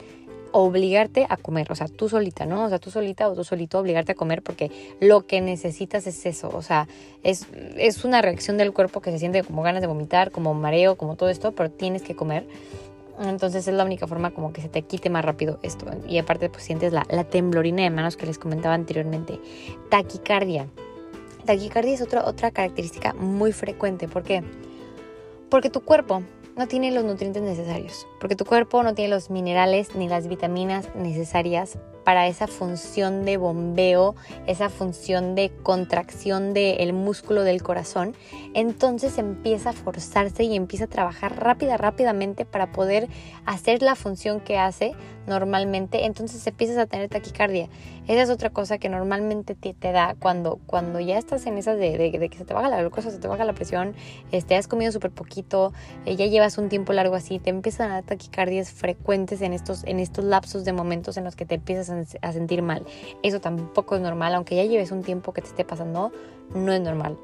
obligarte 0.51 1.25
a 1.29 1.37
comer, 1.37 1.71
o 1.71 1.75
sea, 1.75 1.87
tú 1.87 2.09
solita, 2.09 2.45
¿no? 2.45 2.65
O 2.65 2.69
sea, 2.69 2.79
tú 2.79 2.91
solita 2.91 3.29
o 3.29 3.35
tú 3.35 3.43
solito 3.43 3.79
obligarte 3.79 4.13
a 4.13 4.15
comer 4.15 4.41
porque 4.41 4.71
lo 4.99 5.25
que 5.25 5.41
necesitas 5.41 6.07
es 6.07 6.25
eso, 6.25 6.49
o 6.53 6.61
sea, 6.61 6.87
es, 7.23 7.47
es 7.77 8.03
una 8.03 8.21
reacción 8.21 8.57
del 8.57 8.73
cuerpo 8.73 9.01
que 9.01 9.11
se 9.11 9.19
siente 9.19 9.43
como 9.43 9.63
ganas 9.63 9.81
de 9.81 9.87
vomitar, 9.87 10.31
como 10.31 10.53
mareo, 10.53 10.95
como 10.95 11.15
todo 11.15 11.29
esto, 11.29 11.51
pero 11.51 11.69
tienes 11.69 12.01
que 12.01 12.15
comer. 12.15 12.45
Entonces 13.19 13.67
es 13.67 13.73
la 13.73 13.83
única 13.83 14.07
forma 14.07 14.31
como 14.31 14.51
que 14.51 14.61
se 14.61 14.69
te 14.69 14.81
quite 14.81 15.09
más 15.09 15.23
rápido 15.23 15.59
esto. 15.61 15.85
Y 16.07 16.17
aparte 16.17 16.49
pues 16.49 16.63
sientes 16.63 16.91
la, 16.91 17.05
la 17.09 17.23
temblorina 17.23 17.83
de 17.83 17.89
manos 17.91 18.17
que 18.17 18.25
les 18.25 18.39
comentaba 18.39 18.73
anteriormente. 18.73 19.39
Taquicardia. 19.89 20.67
Taquicardia 21.45 21.93
es 21.93 22.01
otra, 22.01 22.25
otra 22.25 22.49
característica 22.49 23.13
muy 23.13 23.51
frecuente. 23.51 24.07
¿Por 24.07 24.23
qué? 24.23 24.43
Porque 25.49 25.69
tu 25.69 25.81
cuerpo 25.81 26.23
no 26.61 26.67
tiene 26.67 26.91
los 26.91 27.03
nutrientes 27.03 27.41
necesarios, 27.41 28.07
porque 28.19 28.35
tu 28.35 28.45
cuerpo 28.45 28.83
no 28.83 28.93
tiene 28.93 29.09
los 29.09 29.31
minerales 29.31 29.95
ni 29.95 30.07
las 30.07 30.27
vitaminas 30.27 30.93
necesarias 30.93 31.79
para 32.03 32.27
esa 32.27 32.47
función 32.47 33.25
de 33.25 33.37
bombeo, 33.37 34.15
esa 34.47 34.69
función 34.69 35.35
de 35.35 35.51
contracción 35.63 36.53
del 36.53 36.93
músculo 36.93 37.43
del 37.43 37.61
corazón, 37.61 38.15
entonces 38.53 39.17
empieza 39.17 39.71
a 39.71 39.73
forzarse 39.73 40.43
y 40.43 40.55
empieza 40.55 40.85
a 40.85 40.87
trabajar 40.87 41.41
rápida, 41.41 41.77
rápidamente 41.77 42.45
para 42.45 42.71
poder 42.71 43.07
hacer 43.45 43.81
la 43.81 43.95
función 43.95 44.39
que 44.41 44.57
hace 44.57 44.93
normalmente, 45.27 46.05
entonces 46.05 46.45
empiezas 46.47 46.77
a 46.77 46.85
tener 46.87 47.09
taquicardia. 47.09 47.69
Esa 48.07 48.23
es 48.23 48.29
otra 48.29 48.49
cosa 48.49 48.79
que 48.79 48.89
normalmente 48.89 49.55
te, 49.55 49.91
da 49.91 50.15
cuando, 50.19 50.59
cuando 50.65 50.99
ya 50.99 51.17
estás 51.17 51.45
en 51.45 51.57
esas 51.57 51.77
de, 51.77 52.11
que 52.29 52.37
se 52.37 52.45
te 52.45 52.53
baja 52.53 52.67
la 52.67 52.81
glucosa, 52.81 53.11
se 53.11 53.19
te 53.19 53.27
baja 53.27 53.45
la 53.45 53.53
presión, 53.53 53.93
este, 54.31 54.55
has 54.55 54.67
comido 54.67 54.91
súper 54.91 55.11
poquito, 55.11 55.71
eh, 56.05 56.15
ya 56.15 56.25
llevas 56.25 56.57
un 56.57 56.67
tiempo 56.67 56.93
largo 56.93 57.15
así, 57.15 57.39
te 57.39 57.51
empiezan 57.51 57.91
a 57.91 57.95
dar 57.95 58.03
taquicardias 58.03 58.71
frecuentes 58.71 59.41
en 59.41 59.53
estos, 59.53 59.83
en 59.83 59.99
estos 59.99 60.25
lapsos 60.25 60.65
de 60.65 60.73
momentos 60.73 61.17
en 61.17 61.23
los 61.23 61.35
que 61.35 61.45
te 61.45 61.55
empiezas 61.55 61.89
sentir 62.31 62.61
mal. 62.61 62.85
Eso 63.23 63.39
tampoco 63.39 63.95
es 63.95 64.01
normal, 64.01 64.33
aunque 64.35 64.55
ya 64.55 64.63
lleves 64.65 64.91
un 64.91 65.03
tiempo 65.03 65.33
que 65.33 65.41
te 65.41 65.47
esté 65.47 65.65
pasando, 65.65 66.11
no 66.53 66.71
es 66.71 66.81
normal. 66.81 67.17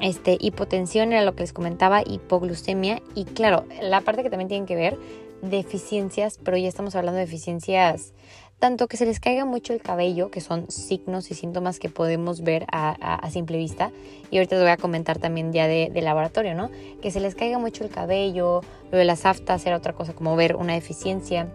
Este, 0.00 0.38
hipotensión 0.40 1.12
era 1.12 1.24
lo 1.24 1.34
que 1.34 1.42
les 1.42 1.52
comentaba, 1.52 2.02
hipoglucemia 2.02 3.02
y 3.14 3.24
claro, 3.24 3.64
la 3.82 4.00
parte 4.00 4.22
que 4.22 4.30
también 4.30 4.48
tienen 4.48 4.66
que 4.66 4.76
ver, 4.76 4.98
deficiencias, 5.42 6.38
pero 6.42 6.56
ya 6.56 6.68
estamos 6.68 6.94
hablando 6.94 7.18
de 7.18 7.26
deficiencias 7.26 8.14
tanto 8.60 8.88
que 8.88 8.98
se 8.98 9.06
les 9.06 9.18
caiga 9.20 9.46
mucho 9.46 9.72
el 9.72 9.80
cabello, 9.80 10.30
que 10.30 10.42
son 10.42 10.70
signos 10.70 11.30
y 11.30 11.34
síntomas 11.34 11.78
que 11.78 11.88
podemos 11.88 12.42
ver 12.42 12.66
a, 12.70 13.28
simple 13.30 13.56
vista, 13.56 13.90
y 14.30 14.36
ahorita 14.36 14.56
les 14.56 14.64
voy 14.64 14.70
a 14.70 14.76
comentar 14.76 15.18
también 15.18 15.50
ya 15.52 15.66
de, 15.66 15.90
laboratorio, 16.00 16.54
¿no? 16.54 16.70
Que 17.00 17.10
se 17.10 17.20
les 17.20 17.34
caiga 17.34 17.58
mucho 17.58 17.84
el 17.84 17.90
cabello, 17.90 18.60
lo 18.92 18.98
de 18.98 19.04
las 19.04 19.24
aftas 19.24 19.64
era 19.64 19.76
otra 19.76 19.94
cosa 19.94 20.12
como 20.12 20.36
ver 20.36 20.56
una 20.56 20.74
deficiencia, 20.74 21.48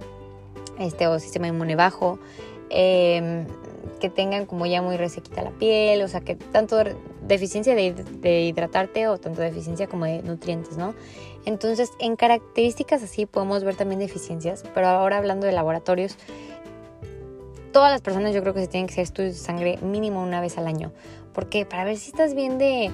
este, 0.79 1.07
o 1.07 1.19
sistema 1.19 1.47
inmune 1.47 1.75
bajo, 1.75 2.19
em, 2.69 3.45
que 3.99 4.09
tengan 4.09 4.45
como 4.45 4.65
ya 4.65 4.81
muy 4.81 4.97
resequita 4.97 5.41
la 5.41 5.51
piel, 5.51 6.01
o 6.01 6.07
sea, 6.07 6.21
que 6.21 6.35
tanto 6.35 6.77
deficiencia 7.21 7.75
de, 7.75 8.41
hidratarte 8.41 9.07
o 9.07 9.17
tanto 9.17 9.41
deficiencia 9.41 9.87
como 9.87 10.05
de 10.05 10.21
nutrientes, 10.23 10.77
¿no? 10.77 10.93
Entonces, 11.45 11.91
en 11.99 12.15
características 12.15 13.03
así 13.03 13.25
podemos 13.25 13.63
ver 13.63 13.75
también 13.75 13.99
deficiencias, 13.99 14.63
pero 14.73 14.87
ahora 14.87 15.17
hablando 15.17 15.45
de 15.45 15.53
laboratorios, 15.53 16.17
todas 17.75 17.91
las 17.91 18.01
personas 18.01 18.33
yo 18.33 18.41
creo 18.41 18.53
que 18.53 18.61
se 18.61 18.67
tienen 18.67 18.87
que 18.87 18.93
hacer 18.93 19.03
estudios 19.03 19.33
de 19.33 19.39
sangre 19.39 19.77
mínimo 19.81 20.23
una 20.23 20.39
vez 20.39 20.57
al 20.57 20.65
año. 20.65 20.93
porque 21.33 21.65
Para 21.65 21.83
ver 21.83 21.97
si 21.97 22.09
estás 22.09 22.33
bien 22.33 22.57
de, 22.57 22.89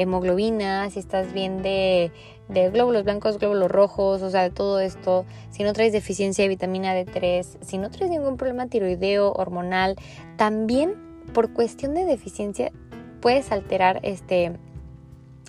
hemoglobina, 0.00 0.88
si 0.90 1.00
estás 1.00 1.32
bien 1.32 1.60
de, 1.60 2.12
de, 2.52 2.70
glóbulos 2.70 3.04
blancos, 3.04 3.38
glóbulos 3.38 3.70
rojos, 3.70 4.22
o 4.22 4.30
sea, 4.30 4.42
de 4.42 4.50
todo 4.50 4.80
esto. 4.80 5.24
Si 5.50 5.62
no 5.62 5.72
traes 5.72 5.92
deficiencia 5.92 6.44
de 6.44 6.48
vitamina 6.48 6.94
D3, 6.94 7.58
si 7.60 7.78
no 7.78 7.90
traes 7.90 8.10
ningún 8.10 8.36
problema 8.36 8.66
tiroideo, 8.66 9.32
hormonal, 9.32 9.96
también 10.36 10.94
por 11.32 11.52
cuestión 11.52 11.94
de 11.94 12.04
deficiencia 12.04 12.72
puedes 13.20 13.52
alterar 13.52 14.00
este 14.02 14.52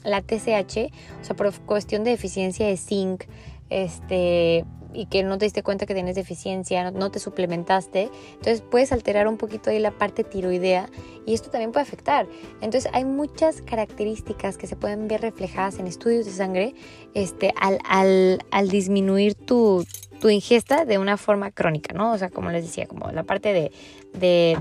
la 0.03 0.21
TSH, 0.21 0.91
o 1.21 1.23
sea, 1.23 1.35
por 1.35 1.53
cuestión 1.61 2.03
de 2.03 2.11
deficiencia 2.11 2.67
de 2.67 2.77
zinc, 2.77 3.25
este 3.69 4.65
y 4.93 5.05
que 5.05 5.23
no 5.23 5.37
te 5.37 5.45
diste 5.45 5.63
cuenta 5.63 5.85
que 5.85 5.93
tienes 5.93 6.15
deficiencia, 6.15 6.91
no, 6.91 7.11
te 7.11 7.19
suplementaste, 7.19 8.09
entonces 8.33 8.61
puedes 8.61 8.91
alterar 8.91 9.27
un 9.27 9.37
poquito 9.37 9.69
ahí 9.69 9.79
la 9.79 9.91
parte 9.91 10.23
tiroidea 10.23 10.89
y 11.25 11.33
esto 11.33 11.49
también 11.49 11.71
puede 11.71 11.83
afectar. 11.83 12.27
Entonces 12.61 12.89
hay 12.93 13.05
muchas 13.05 13.61
características 13.61 14.57
que 14.57 14.67
se 14.67 14.75
pueden 14.75 15.07
ver 15.07 15.21
reflejadas 15.21 15.79
en 15.79 15.87
estudios 15.87 16.25
de 16.25 16.31
sangre 16.31 16.75
este, 17.13 17.53
al, 17.59 17.79
al, 17.87 18.43
al 18.51 18.69
disminuir 18.69 19.35
tu, 19.35 19.85
tu 20.21 20.29
ingesta 20.29 20.85
de 20.85 20.97
una 20.97 21.17
forma 21.17 21.51
crónica, 21.51 21.93
¿no? 21.93 22.13
O 22.13 22.17
sea, 22.17 22.29
como 22.29 22.51
les 22.51 22.63
decía, 22.63 22.87
como 22.87 23.11
la 23.11 23.23
parte 23.23 23.53
de, 23.53 23.71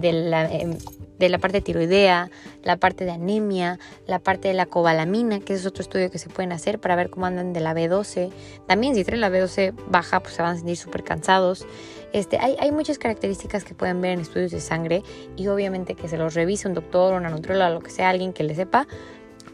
de, 0.01 0.13
la 0.13 0.51
em, 0.53 0.77
de 1.21 1.29
la 1.29 1.39
parte 1.39 1.61
tiroidea, 1.61 2.31
la 2.65 2.79
parte 2.79 3.05
de 3.05 3.13
anemia, 3.13 3.79
la 4.07 4.19
parte 4.19 4.49
de 4.49 4.55
la 4.55 4.67
cobalamina, 4.67 5.39
que 5.41 5.53
es 5.53 5.67
otro 5.67 5.83
estudio 5.83 6.11
que 6.11 6.19
se 6.19 6.31
pueden 6.31 6.51
hacer 6.51 6.81
para 6.81 6.97
ver 6.97 7.11
cómo 7.11 7.27
andan 7.27 7.53
de 7.53 7.61
la 7.61 7.75
B12. 7.75 8.33
También 8.67 8.95
si 8.95 9.05
traen 9.05 9.21
la 9.21 9.31
B12 9.31 9.75
baja, 9.89 10.21
pues 10.21 10.35
se 10.35 10.43
van 10.43 10.55
a 10.55 10.57
sentir 10.57 10.79
súper 10.79 11.05
cansados. 11.05 11.67
Este, 12.13 12.39
hay, 12.39 12.57
hay, 12.59 12.73
muchas 12.73 12.99
características 12.99 13.65
que 13.65 13.75
pueden 13.75 14.01
ver 14.01 14.13
en 14.13 14.21
estudios 14.21 14.51
de 14.51 14.61
sangre 14.61 15.03
y 15.37 15.47
obviamente 15.47 15.95
que 15.95 16.09
se 16.09 16.17
los 16.17 16.35
revise 16.35 16.67
un 16.67 16.75
doctor, 16.75 17.13
una 17.13 17.29
nutróloga, 17.29 17.71
lo 17.71 17.81
que 17.81 17.91
sea, 17.91 18.09
alguien 18.09 18.33
que 18.33 18.43
le 18.43 18.55
sepa, 18.55 18.89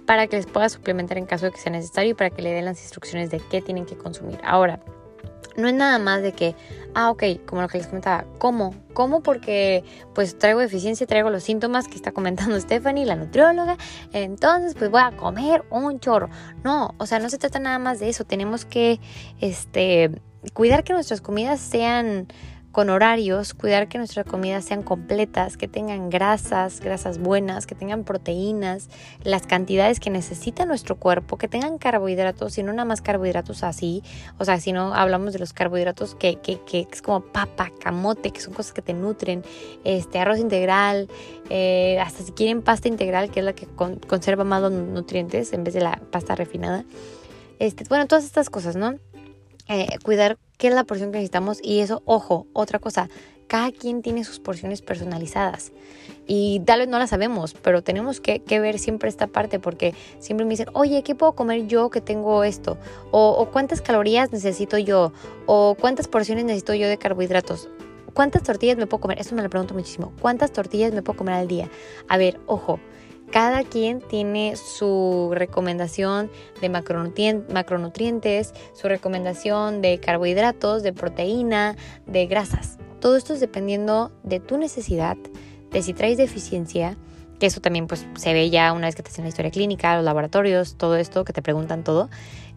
para 0.06 0.28
que 0.28 0.36
les 0.36 0.46
pueda 0.46 0.68
suplementar 0.68 1.18
en 1.18 1.26
caso 1.26 1.46
de 1.46 1.52
que 1.52 1.58
sea 1.58 1.72
necesario 1.72 2.12
y 2.12 2.14
para 2.14 2.30
que 2.30 2.40
le 2.40 2.52
den 2.52 2.64
las 2.64 2.80
instrucciones 2.80 3.30
de 3.30 3.40
qué 3.40 3.60
tienen 3.60 3.84
que 3.84 3.96
consumir. 3.96 4.38
Ahora, 4.44 4.80
no 5.56 5.68
es 5.68 5.74
nada 5.74 5.98
más 5.98 6.22
de 6.22 6.32
que, 6.32 6.54
ah, 6.94 7.10
ok, 7.10 7.24
como 7.46 7.62
lo 7.62 7.68
que 7.68 7.78
les 7.78 7.86
comentaba, 7.86 8.24
¿cómo? 8.38 8.74
¿Cómo? 8.92 9.22
Porque 9.22 9.84
pues 10.14 10.38
traigo 10.38 10.60
deficiencia, 10.60 11.06
traigo 11.06 11.30
los 11.30 11.42
síntomas 11.42 11.88
que 11.88 11.96
está 11.96 12.12
comentando 12.12 12.58
Stephanie, 12.60 13.04
la 13.04 13.16
nutrióloga, 13.16 13.76
entonces 14.12 14.74
pues 14.74 14.90
voy 14.90 15.02
a 15.02 15.16
comer 15.16 15.64
un 15.70 16.00
chorro. 16.00 16.28
No, 16.64 16.94
o 16.98 17.06
sea, 17.06 17.18
no 17.18 17.30
se 17.30 17.38
trata 17.38 17.58
nada 17.58 17.78
más 17.78 17.98
de 18.00 18.08
eso, 18.08 18.24
tenemos 18.24 18.64
que, 18.64 19.00
este, 19.40 20.20
cuidar 20.52 20.84
que 20.84 20.92
nuestras 20.92 21.20
comidas 21.20 21.60
sean 21.60 22.28
con 22.76 22.90
horarios, 22.90 23.54
cuidar 23.54 23.88
que 23.88 23.96
nuestras 23.96 24.26
comidas 24.26 24.66
sean 24.66 24.82
completas, 24.82 25.56
que 25.56 25.66
tengan 25.66 26.10
grasas, 26.10 26.80
grasas 26.80 27.16
buenas, 27.16 27.66
que 27.66 27.74
tengan 27.74 28.04
proteínas, 28.04 28.90
las 29.24 29.46
cantidades 29.46 29.98
que 29.98 30.10
necesita 30.10 30.66
nuestro 30.66 30.96
cuerpo, 30.96 31.38
que 31.38 31.48
tengan 31.48 31.78
carbohidratos 31.78 32.58
y 32.58 32.62
no 32.62 32.74
nada 32.74 32.84
más 32.84 33.00
carbohidratos 33.00 33.62
así, 33.62 34.02
o 34.36 34.44
sea, 34.44 34.60
si 34.60 34.72
no 34.72 34.92
hablamos 34.92 35.32
de 35.32 35.38
los 35.38 35.54
carbohidratos 35.54 36.16
que, 36.16 36.36
que, 36.36 36.60
que 36.66 36.86
es 36.92 37.00
como 37.00 37.22
papa, 37.22 37.72
camote, 37.80 38.30
que 38.30 38.42
son 38.42 38.52
cosas 38.52 38.74
que 38.74 38.82
te 38.82 38.92
nutren, 38.92 39.42
este 39.84 40.18
arroz 40.18 40.38
integral, 40.38 41.08
eh, 41.48 41.98
hasta 41.98 42.24
si 42.24 42.32
quieren 42.32 42.60
pasta 42.60 42.88
integral, 42.88 43.30
que 43.30 43.40
es 43.40 43.46
la 43.46 43.54
que 43.54 43.66
conserva 44.06 44.44
más 44.44 44.60
los 44.60 44.72
nutrientes 44.72 45.54
en 45.54 45.64
vez 45.64 45.72
de 45.72 45.80
la 45.80 45.98
pasta 46.10 46.34
refinada. 46.34 46.84
Este, 47.58 47.84
bueno, 47.88 48.06
todas 48.06 48.26
estas 48.26 48.50
cosas, 48.50 48.76
¿no? 48.76 48.96
Eh, 49.66 49.98
cuidar 50.04 50.36
qué 50.56 50.68
es 50.68 50.74
la 50.74 50.84
porción 50.84 51.10
que 51.10 51.18
necesitamos 51.18 51.58
y 51.62 51.80
eso, 51.80 52.02
ojo, 52.04 52.46
otra 52.52 52.78
cosa, 52.78 53.08
cada 53.46 53.70
quien 53.70 54.02
tiene 54.02 54.24
sus 54.24 54.40
porciones 54.40 54.82
personalizadas 54.82 55.72
y 56.26 56.60
tal 56.60 56.80
vez 56.80 56.88
no 56.88 56.98
las 56.98 57.10
sabemos, 57.10 57.54
pero 57.54 57.82
tenemos 57.82 58.20
que, 58.20 58.42
ver 58.48 58.78
siempre 58.78 59.08
esta 59.08 59.26
parte 59.28 59.58
porque 59.60 59.94
siempre 60.18 60.44
me 60.44 60.50
dicen, 60.50 60.68
oye, 60.72 61.02
¿qué 61.02 61.14
puedo 61.14 61.32
comer 61.32 61.66
yo 61.66 61.90
que 61.90 62.00
tengo 62.00 62.42
esto? 62.44 62.78
O, 63.10 63.48
cuántas 63.52 63.80
calorías 63.80 64.32
necesito 64.32 64.78
yo, 64.78 65.12
o 65.46 65.76
cuántas 65.80 66.08
porciones 66.08 66.44
necesito 66.44 66.74
yo 66.74 66.88
de 66.88 66.98
carbohidratos. 66.98 67.68
¿Cuántas 68.14 68.42
tortillas 68.42 68.78
me 68.78 68.86
puedo 68.86 69.02
comer? 69.02 69.20
Eso 69.20 69.34
me 69.34 69.42
lo 69.42 69.50
pregunto 69.50 69.74
muchísimo. 69.74 70.14
¿Cuántas 70.22 70.50
tortillas 70.50 70.90
me 70.94 71.02
puedo 71.02 71.18
comer 71.18 71.34
al 71.34 71.48
día? 71.48 71.68
A 72.08 72.16
ver, 72.16 72.40
ojo, 72.46 72.80
cada 73.30 73.64
quien 73.64 74.00
tiene 74.00 74.56
su 74.56 75.30
recomendación 75.34 76.30
de 76.60 76.68
macronutrientes, 76.68 78.54
su 78.74 78.88
recomendación 78.88 79.82
de 79.82 79.98
carbohidratos, 79.98 80.82
de 80.82 80.92
proteína, 80.92 81.76
de 82.06 82.26
grasas. 82.26 82.78
Todo 83.00 83.16
esto 83.16 83.34
es 83.34 83.40
dependiendo 83.40 84.12
de 84.22 84.40
tu 84.40 84.58
necesidad, 84.58 85.16
de 85.70 85.82
si 85.82 85.92
traes 85.92 86.16
deficiencia, 86.16 86.96
que 87.38 87.46
eso 87.46 87.60
también 87.60 87.86
pues 87.86 88.06
se 88.16 88.32
ve 88.32 88.48
ya 88.50 88.72
una 88.72 88.86
vez 88.86 88.94
que 88.94 89.02
te 89.02 89.10
hacen 89.10 89.24
la 89.24 89.28
historia 89.28 89.50
clínica, 89.50 89.96
los 89.96 90.04
laboratorios, 90.04 90.76
todo 90.76 90.96
esto, 90.96 91.24
que 91.24 91.32
te 91.32 91.42
preguntan 91.42 91.84
todo. 91.84 92.08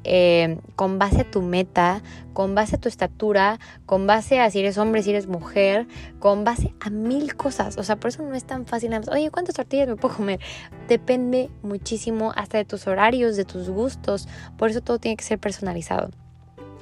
Eh, 0.06 0.58
con 0.76 0.98
base 0.98 1.22
a 1.22 1.30
tu 1.30 1.42
meta, 1.42 2.02
con 2.32 2.56
base 2.56 2.78
a 2.78 2.80
tu 2.80 2.88
estatura, 2.88 3.60
con 3.86 4.08
base 4.08 4.40
a 4.40 4.50
si 4.50 4.60
eres 4.60 4.78
hombre, 4.78 5.04
si 5.04 5.10
eres 5.10 5.28
mujer, 5.28 5.88
con 6.20 6.46
base 6.46 6.74
a 6.80 6.90
mil 6.90 7.36
cosas. 7.36 7.78
O 7.78 7.84
sea, 7.84 7.98
por 7.98 8.10
eso 8.10 8.24
no 8.24 8.34
es 8.34 8.46
tan 8.46 8.66
fácil 8.66 8.92
nada 8.92 9.02
más, 9.02 9.10
oye, 9.10 9.30
¿cuántas 9.30 9.56
tortillas 9.56 9.90
me 9.90 9.98
puedo 9.98 10.16
comer? 10.16 10.40
Depende 10.88 11.50
muchísimo 11.64 12.32
hasta 12.36 12.58
de 12.58 12.66
tus 12.66 12.88
horarios, 12.88 13.36
de 13.36 13.44
tus 13.44 13.70
gustos. 13.70 14.28
Por 14.58 14.70
eso 14.70 14.82
todo 14.82 15.00
tiene 15.00 15.18
que 15.18 15.26
ser 15.26 15.38
personalizado. 15.38 16.10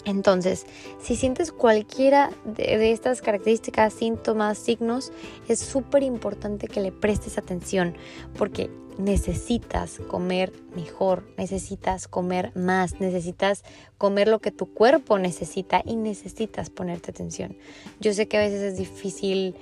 Entonces, 0.07 0.65
si 1.01 1.17
sientes 1.17 1.51
cualquiera 1.51 2.29
de, 2.45 2.93
estas 2.93 3.21
características, 3.21 3.93
síntomas, 3.93 4.57
signos, 4.57 5.11
es 5.49 5.59
súper 5.59 6.01
importante 6.01 6.69
que 6.69 6.79
le 6.79 6.93
prestes 6.93 7.37
atención 7.37 7.93
porque 8.37 8.69
necesitas 8.97 9.99
comer 10.07 10.51
mejor, 10.75 11.23
necesitas 11.37 12.07
comer 12.07 12.51
más, 12.55 12.99
necesitas 12.99 13.63
comer 13.97 14.27
lo 14.27 14.39
que 14.39 14.51
tu 14.51 14.73
cuerpo 14.73 15.17
necesita 15.19 15.81
y 15.85 15.95
necesitas 15.95 16.69
ponerte 16.69 17.11
atención. 17.11 17.55
Yo 17.99 18.13
sé 18.13 18.27
que 18.27 18.37
a 18.37 18.41
veces 18.41 18.61
es 18.61 18.77
difícil 18.77 19.55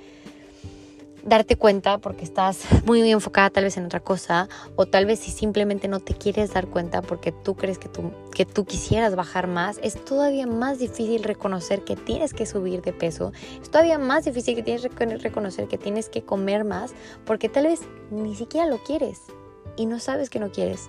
darte 1.26 1.56
cuenta 1.56 1.98
porque 1.98 2.24
estás 2.24 2.64
muy, 2.86 3.00
muy 3.00 3.10
enfocada 3.10 3.50
tal 3.50 3.64
vez 3.64 3.76
en 3.76 3.84
otra 3.84 4.00
cosa 4.00 4.48
o 4.76 4.86
tal 4.86 5.06
vez 5.06 5.18
si 5.18 5.32
simplemente 5.32 5.88
no 5.88 6.00
te 6.00 6.14
quieres 6.14 6.54
dar 6.54 6.68
cuenta 6.68 7.02
porque 7.02 7.32
tú 7.32 7.56
crees 7.56 7.78
que 7.78 7.88
tú, 7.88 8.12
que 8.32 8.46
tú 8.46 8.64
quisieras 8.64 9.16
bajar 9.16 9.48
más, 9.48 9.78
es 9.82 10.02
todavía 10.04 10.46
más 10.46 10.78
difícil 10.78 11.24
reconocer 11.24 11.82
que 11.82 11.96
tienes 11.96 12.32
que 12.32 12.46
subir 12.46 12.80
de 12.82 12.92
peso, 12.92 13.32
es 13.60 13.70
todavía 13.70 13.98
más 13.98 14.24
difícil 14.24 14.54
que 14.54 14.62
tienes 14.62 14.82
que 14.82 15.06
reconocer 15.16 15.66
que 15.66 15.78
tienes 15.78 16.08
que 16.08 16.22
comer 16.22 16.64
más 16.64 16.94
porque 17.24 17.48
tal 17.48 17.64
vez 17.66 17.80
ni 18.10 18.36
siquiera 18.36 18.66
lo 18.66 18.78
quieres 18.78 19.22
y 19.76 19.86
no 19.86 19.98
sabes 19.98 20.30
que 20.30 20.38
no 20.38 20.50
quieres. 20.52 20.88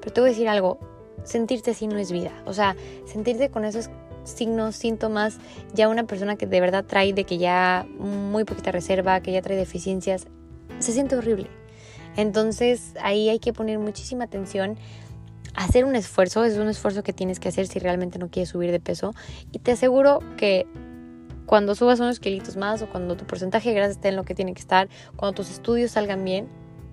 Pero 0.00 0.12
te 0.12 0.20
voy 0.20 0.30
a 0.30 0.32
decir 0.32 0.48
algo, 0.48 0.78
sentirte 1.24 1.70
así 1.70 1.86
no 1.86 1.98
es 1.98 2.10
vida, 2.10 2.32
o 2.44 2.52
sea, 2.52 2.76
sentirte 3.04 3.50
con 3.50 3.64
esos 3.64 3.88
signos, 4.26 4.76
síntomas, 4.76 5.38
ya 5.74 5.88
una 5.88 6.04
persona 6.04 6.36
que 6.36 6.46
de 6.46 6.60
verdad 6.60 6.84
trae 6.84 7.12
de 7.12 7.24
que 7.24 7.38
ya 7.38 7.86
muy 7.98 8.44
poquita 8.44 8.72
reserva, 8.72 9.20
que 9.20 9.32
ya 9.32 9.42
trae 9.42 9.56
deficiencias, 9.56 10.26
se 10.78 10.92
siente 10.92 11.16
horrible. 11.16 11.48
Entonces 12.16 12.94
ahí 13.02 13.28
hay 13.28 13.38
que 13.38 13.52
poner 13.52 13.78
muchísima 13.78 14.24
atención. 14.24 14.76
Hacer 15.54 15.84
un 15.84 15.96
esfuerzo, 15.96 16.44
es 16.44 16.56
un 16.58 16.68
esfuerzo 16.68 17.02
que 17.02 17.12
tienes 17.12 17.40
que 17.40 17.48
hacer 17.48 17.66
si 17.66 17.78
realmente 17.78 18.18
no 18.18 18.28
quieres 18.28 18.50
subir 18.50 18.70
de 18.70 18.80
peso. 18.80 19.14
Y 19.52 19.58
te 19.58 19.72
aseguro 19.72 20.20
que 20.36 20.66
cuando 21.46 21.74
subas 21.74 22.00
unos 22.00 22.20
kilitos 22.20 22.56
más 22.56 22.82
o 22.82 22.88
cuando 22.88 23.16
tu 23.16 23.24
porcentaje 23.24 23.70
de 23.70 23.76
grasa 23.76 23.92
esté 23.92 24.08
en 24.08 24.16
lo 24.16 24.24
que 24.24 24.34
tiene 24.34 24.52
que 24.52 24.60
estar, 24.60 24.88
cuando 25.16 25.34
tus 25.34 25.50
estudios 25.50 25.92
salgan 25.92 26.24
bien, 26.24 26.48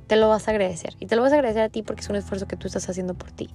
te 0.07 0.15
lo 0.15 0.29
vas 0.29 0.47
a 0.47 0.51
agradecer. 0.51 0.95
Y 0.99 1.05
te 1.05 1.15
lo 1.15 1.21
vas 1.21 1.31
a 1.31 1.35
agradecer 1.35 1.63
a 1.63 1.69
ti 1.69 1.83
porque 1.83 2.01
es 2.01 2.09
un 2.09 2.15
esfuerzo 2.15 2.47
que 2.47 2.55
tú 2.55 2.67
estás 2.67 2.87
haciendo 2.89 3.13
por 3.13 3.31
ti. 3.31 3.49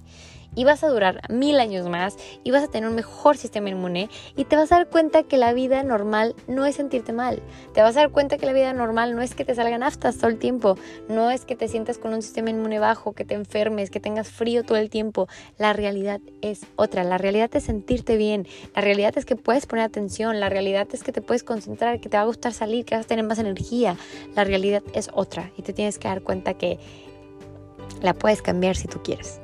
Y 0.55 0.63
vas 0.63 0.83
a 0.83 0.87
durar 0.87 1.21
mil 1.29 1.59
años 1.59 1.87
más 1.87 2.17
y 2.43 2.51
vas 2.51 2.63
a 2.63 2.67
tener 2.67 2.89
un 2.89 2.95
mejor 2.95 3.37
sistema 3.37 3.69
inmune 3.69 4.09
y 4.35 4.45
te 4.45 4.55
vas 4.55 4.71
a 4.71 4.77
dar 4.77 4.89
cuenta 4.89 5.23
que 5.23 5.37
la 5.37 5.53
vida 5.53 5.83
normal 5.83 6.35
no 6.47 6.65
es 6.65 6.75
sentirte 6.75 7.13
mal. 7.13 7.43
Te 7.73 7.81
vas 7.81 7.95
a 7.95 7.99
dar 7.99 8.09
cuenta 8.09 8.37
que 8.37 8.47
la 8.47 8.53
vida 8.53 8.73
normal 8.73 9.15
no 9.15 9.21
es 9.21 9.35
que 9.35 9.45
te 9.45 9.53
salgan 9.53 9.83
aftas 9.83 10.17
todo 10.17 10.29
el 10.29 10.39
tiempo, 10.39 10.75
no 11.07 11.29
es 11.29 11.45
que 11.45 11.55
te 11.55 11.67
sientas 11.67 11.99
con 11.99 12.13
un 12.13 12.23
sistema 12.23 12.49
inmune 12.49 12.79
bajo, 12.79 13.13
que 13.13 13.25
te 13.25 13.35
enfermes, 13.35 13.91
que 13.91 13.99
tengas 13.99 14.29
frío 14.29 14.63
todo 14.63 14.77
el 14.77 14.89
tiempo. 14.89 15.27
La 15.59 15.73
realidad 15.73 16.19
es 16.41 16.61
otra. 16.75 17.03
La 17.03 17.19
realidad 17.19 17.51
es 17.53 17.65
sentirte 17.65 18.17
bien. 18.17 18.47
La 18.75 18.81
realidad 18.81 19.17
es 19.17 19.25
que 19.25 19.35
puedes 19.35 19.67
poner 19.67 19.85
atención. 19.85 20.39
La 20.39 20.49
realidad 20.49 20.87
es 20.93 21.03
que 21.03 21.11
te 21.11 21.21
puedes 21.21 21.43
concentrar, 21.43 21.99
que 21.99 22.09
te 22.09 22.17
va 22.17 22.23
a 22.23 22.25
gustar 22.25 22.53
salir, 22.53 22.85
que 22.85 22.95
vas 22.95 23.05
a 23.05 23.07
tener 23.07 23.23
más 23.23 23.37
energía. 23.37 23.95
La 24.35 24.43
realidad 24.43 24.81
es 24.93 25.09
otra 25.13 25.51
y 25.57 25.61
te 25.61 25.73
tienes 25.73 25.99
que 25.99 26.07
dar 26.07 26.23
que 26.41 26.79
la 28.01 28.13
puedes 28.13 28.41
cambiar 28.41 28.75
si 28.75 28.87
tú 28.87 29.01
quieres. 29.03 29.39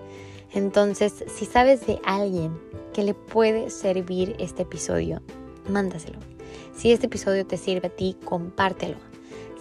Entonces, 0.53 1.25
si 1.27 1.45
sabes 1.45 1.85
de 1.85 1.99
alguien 2.05 2.57
que 2.93 3.03
le 3.03 3.13
puede 3.13 3.69
servir 3.69 4.35
este 4.39 4.63
episodio, 4.63 5.21
mándaselo. 5.69 6.19
Si 6.73 6.91
este 6.91 7.07
episodio 7.07 7.45
te 7.45 7.57
sirve 7.57 7.87
a 7.87 7.95
ti, 7.95 8.15
compártelo. 8.23 8.97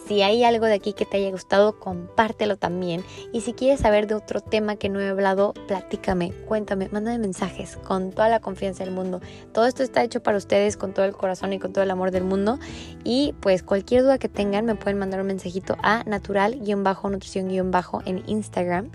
Si 0.07 0.21
hay 0.21 0.45
algo 0.45 0.67
de 0.67 0.75
aquí 0.75 0.93
que 0.93 1.07
te 1.07 1.17
haya 1.17 1.31
gustado, 1.31 1.79
compártelo 1.79 2.57
también. 2.57 3.03
Y 3.33 3.41
si 3.41 3.55
quieres 3.55 3.81
saber 3.81 4.07
de 4.07 4.15
otro 4.15 4.43
tema 4.43 4.77
que 4.77 4.91
no 4.91 5.01
he 5.01 5.09
hablado, 5.09 5.55
platícame, 5.67 6.33
cuéntame, 6.47 6.91
mándame 6.91 7.19
mensajes 7.19 7.79
con 7.79 8.11
toda 8.13 8.29
la 8.29 8.41
confianza 8.41 8.85
del 8.85 8.93
mundo. 8.93 9.23
Todo 9.53 9.65
esto 9.67 9.83
está 9.83 10.05
hecho 10.05 10.23
para 10.23 10.37
ustedes 10.37 10.77
con 10.77 10.93
todo 10.93 11.07
el 11.07 11.13
corazón 11.13 11.55
y 11.55 11.59
con 11.59 11.73
todo 11.73 11.83
el 11.83 11.91
amor 11.91 12.11
del 12.11 12.25
mundo. 12.25 12.59
Y 13.03 13.35
pues 13.41 13.63
cualquier 13.63 14.03
duda 14.03 14.19
que 14.19 14.29
tengan 14.29 14.67
me 14.67 14.75
pueden 14.75 14.99
mandar 14.99 15.23
un 15.23 15.27
mensajito 15.29 15.77
a 15.83 16.05
natural-nutrición- 16.05 18.03
en 18.05 18.23
Instagram. 18.27 18.91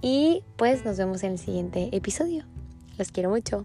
Y 0.00 0.42
pues 0.56 0.84
nos 0.84 0.96
vemos 0.96 1.22
en 1.22 1.32
el 1.32 1.38
siguiente 1.38 1.88
episodio. 1.92 2.44
Los 2.98 3.12
quiero 3.12 3.30
mucho. 3.30 3.64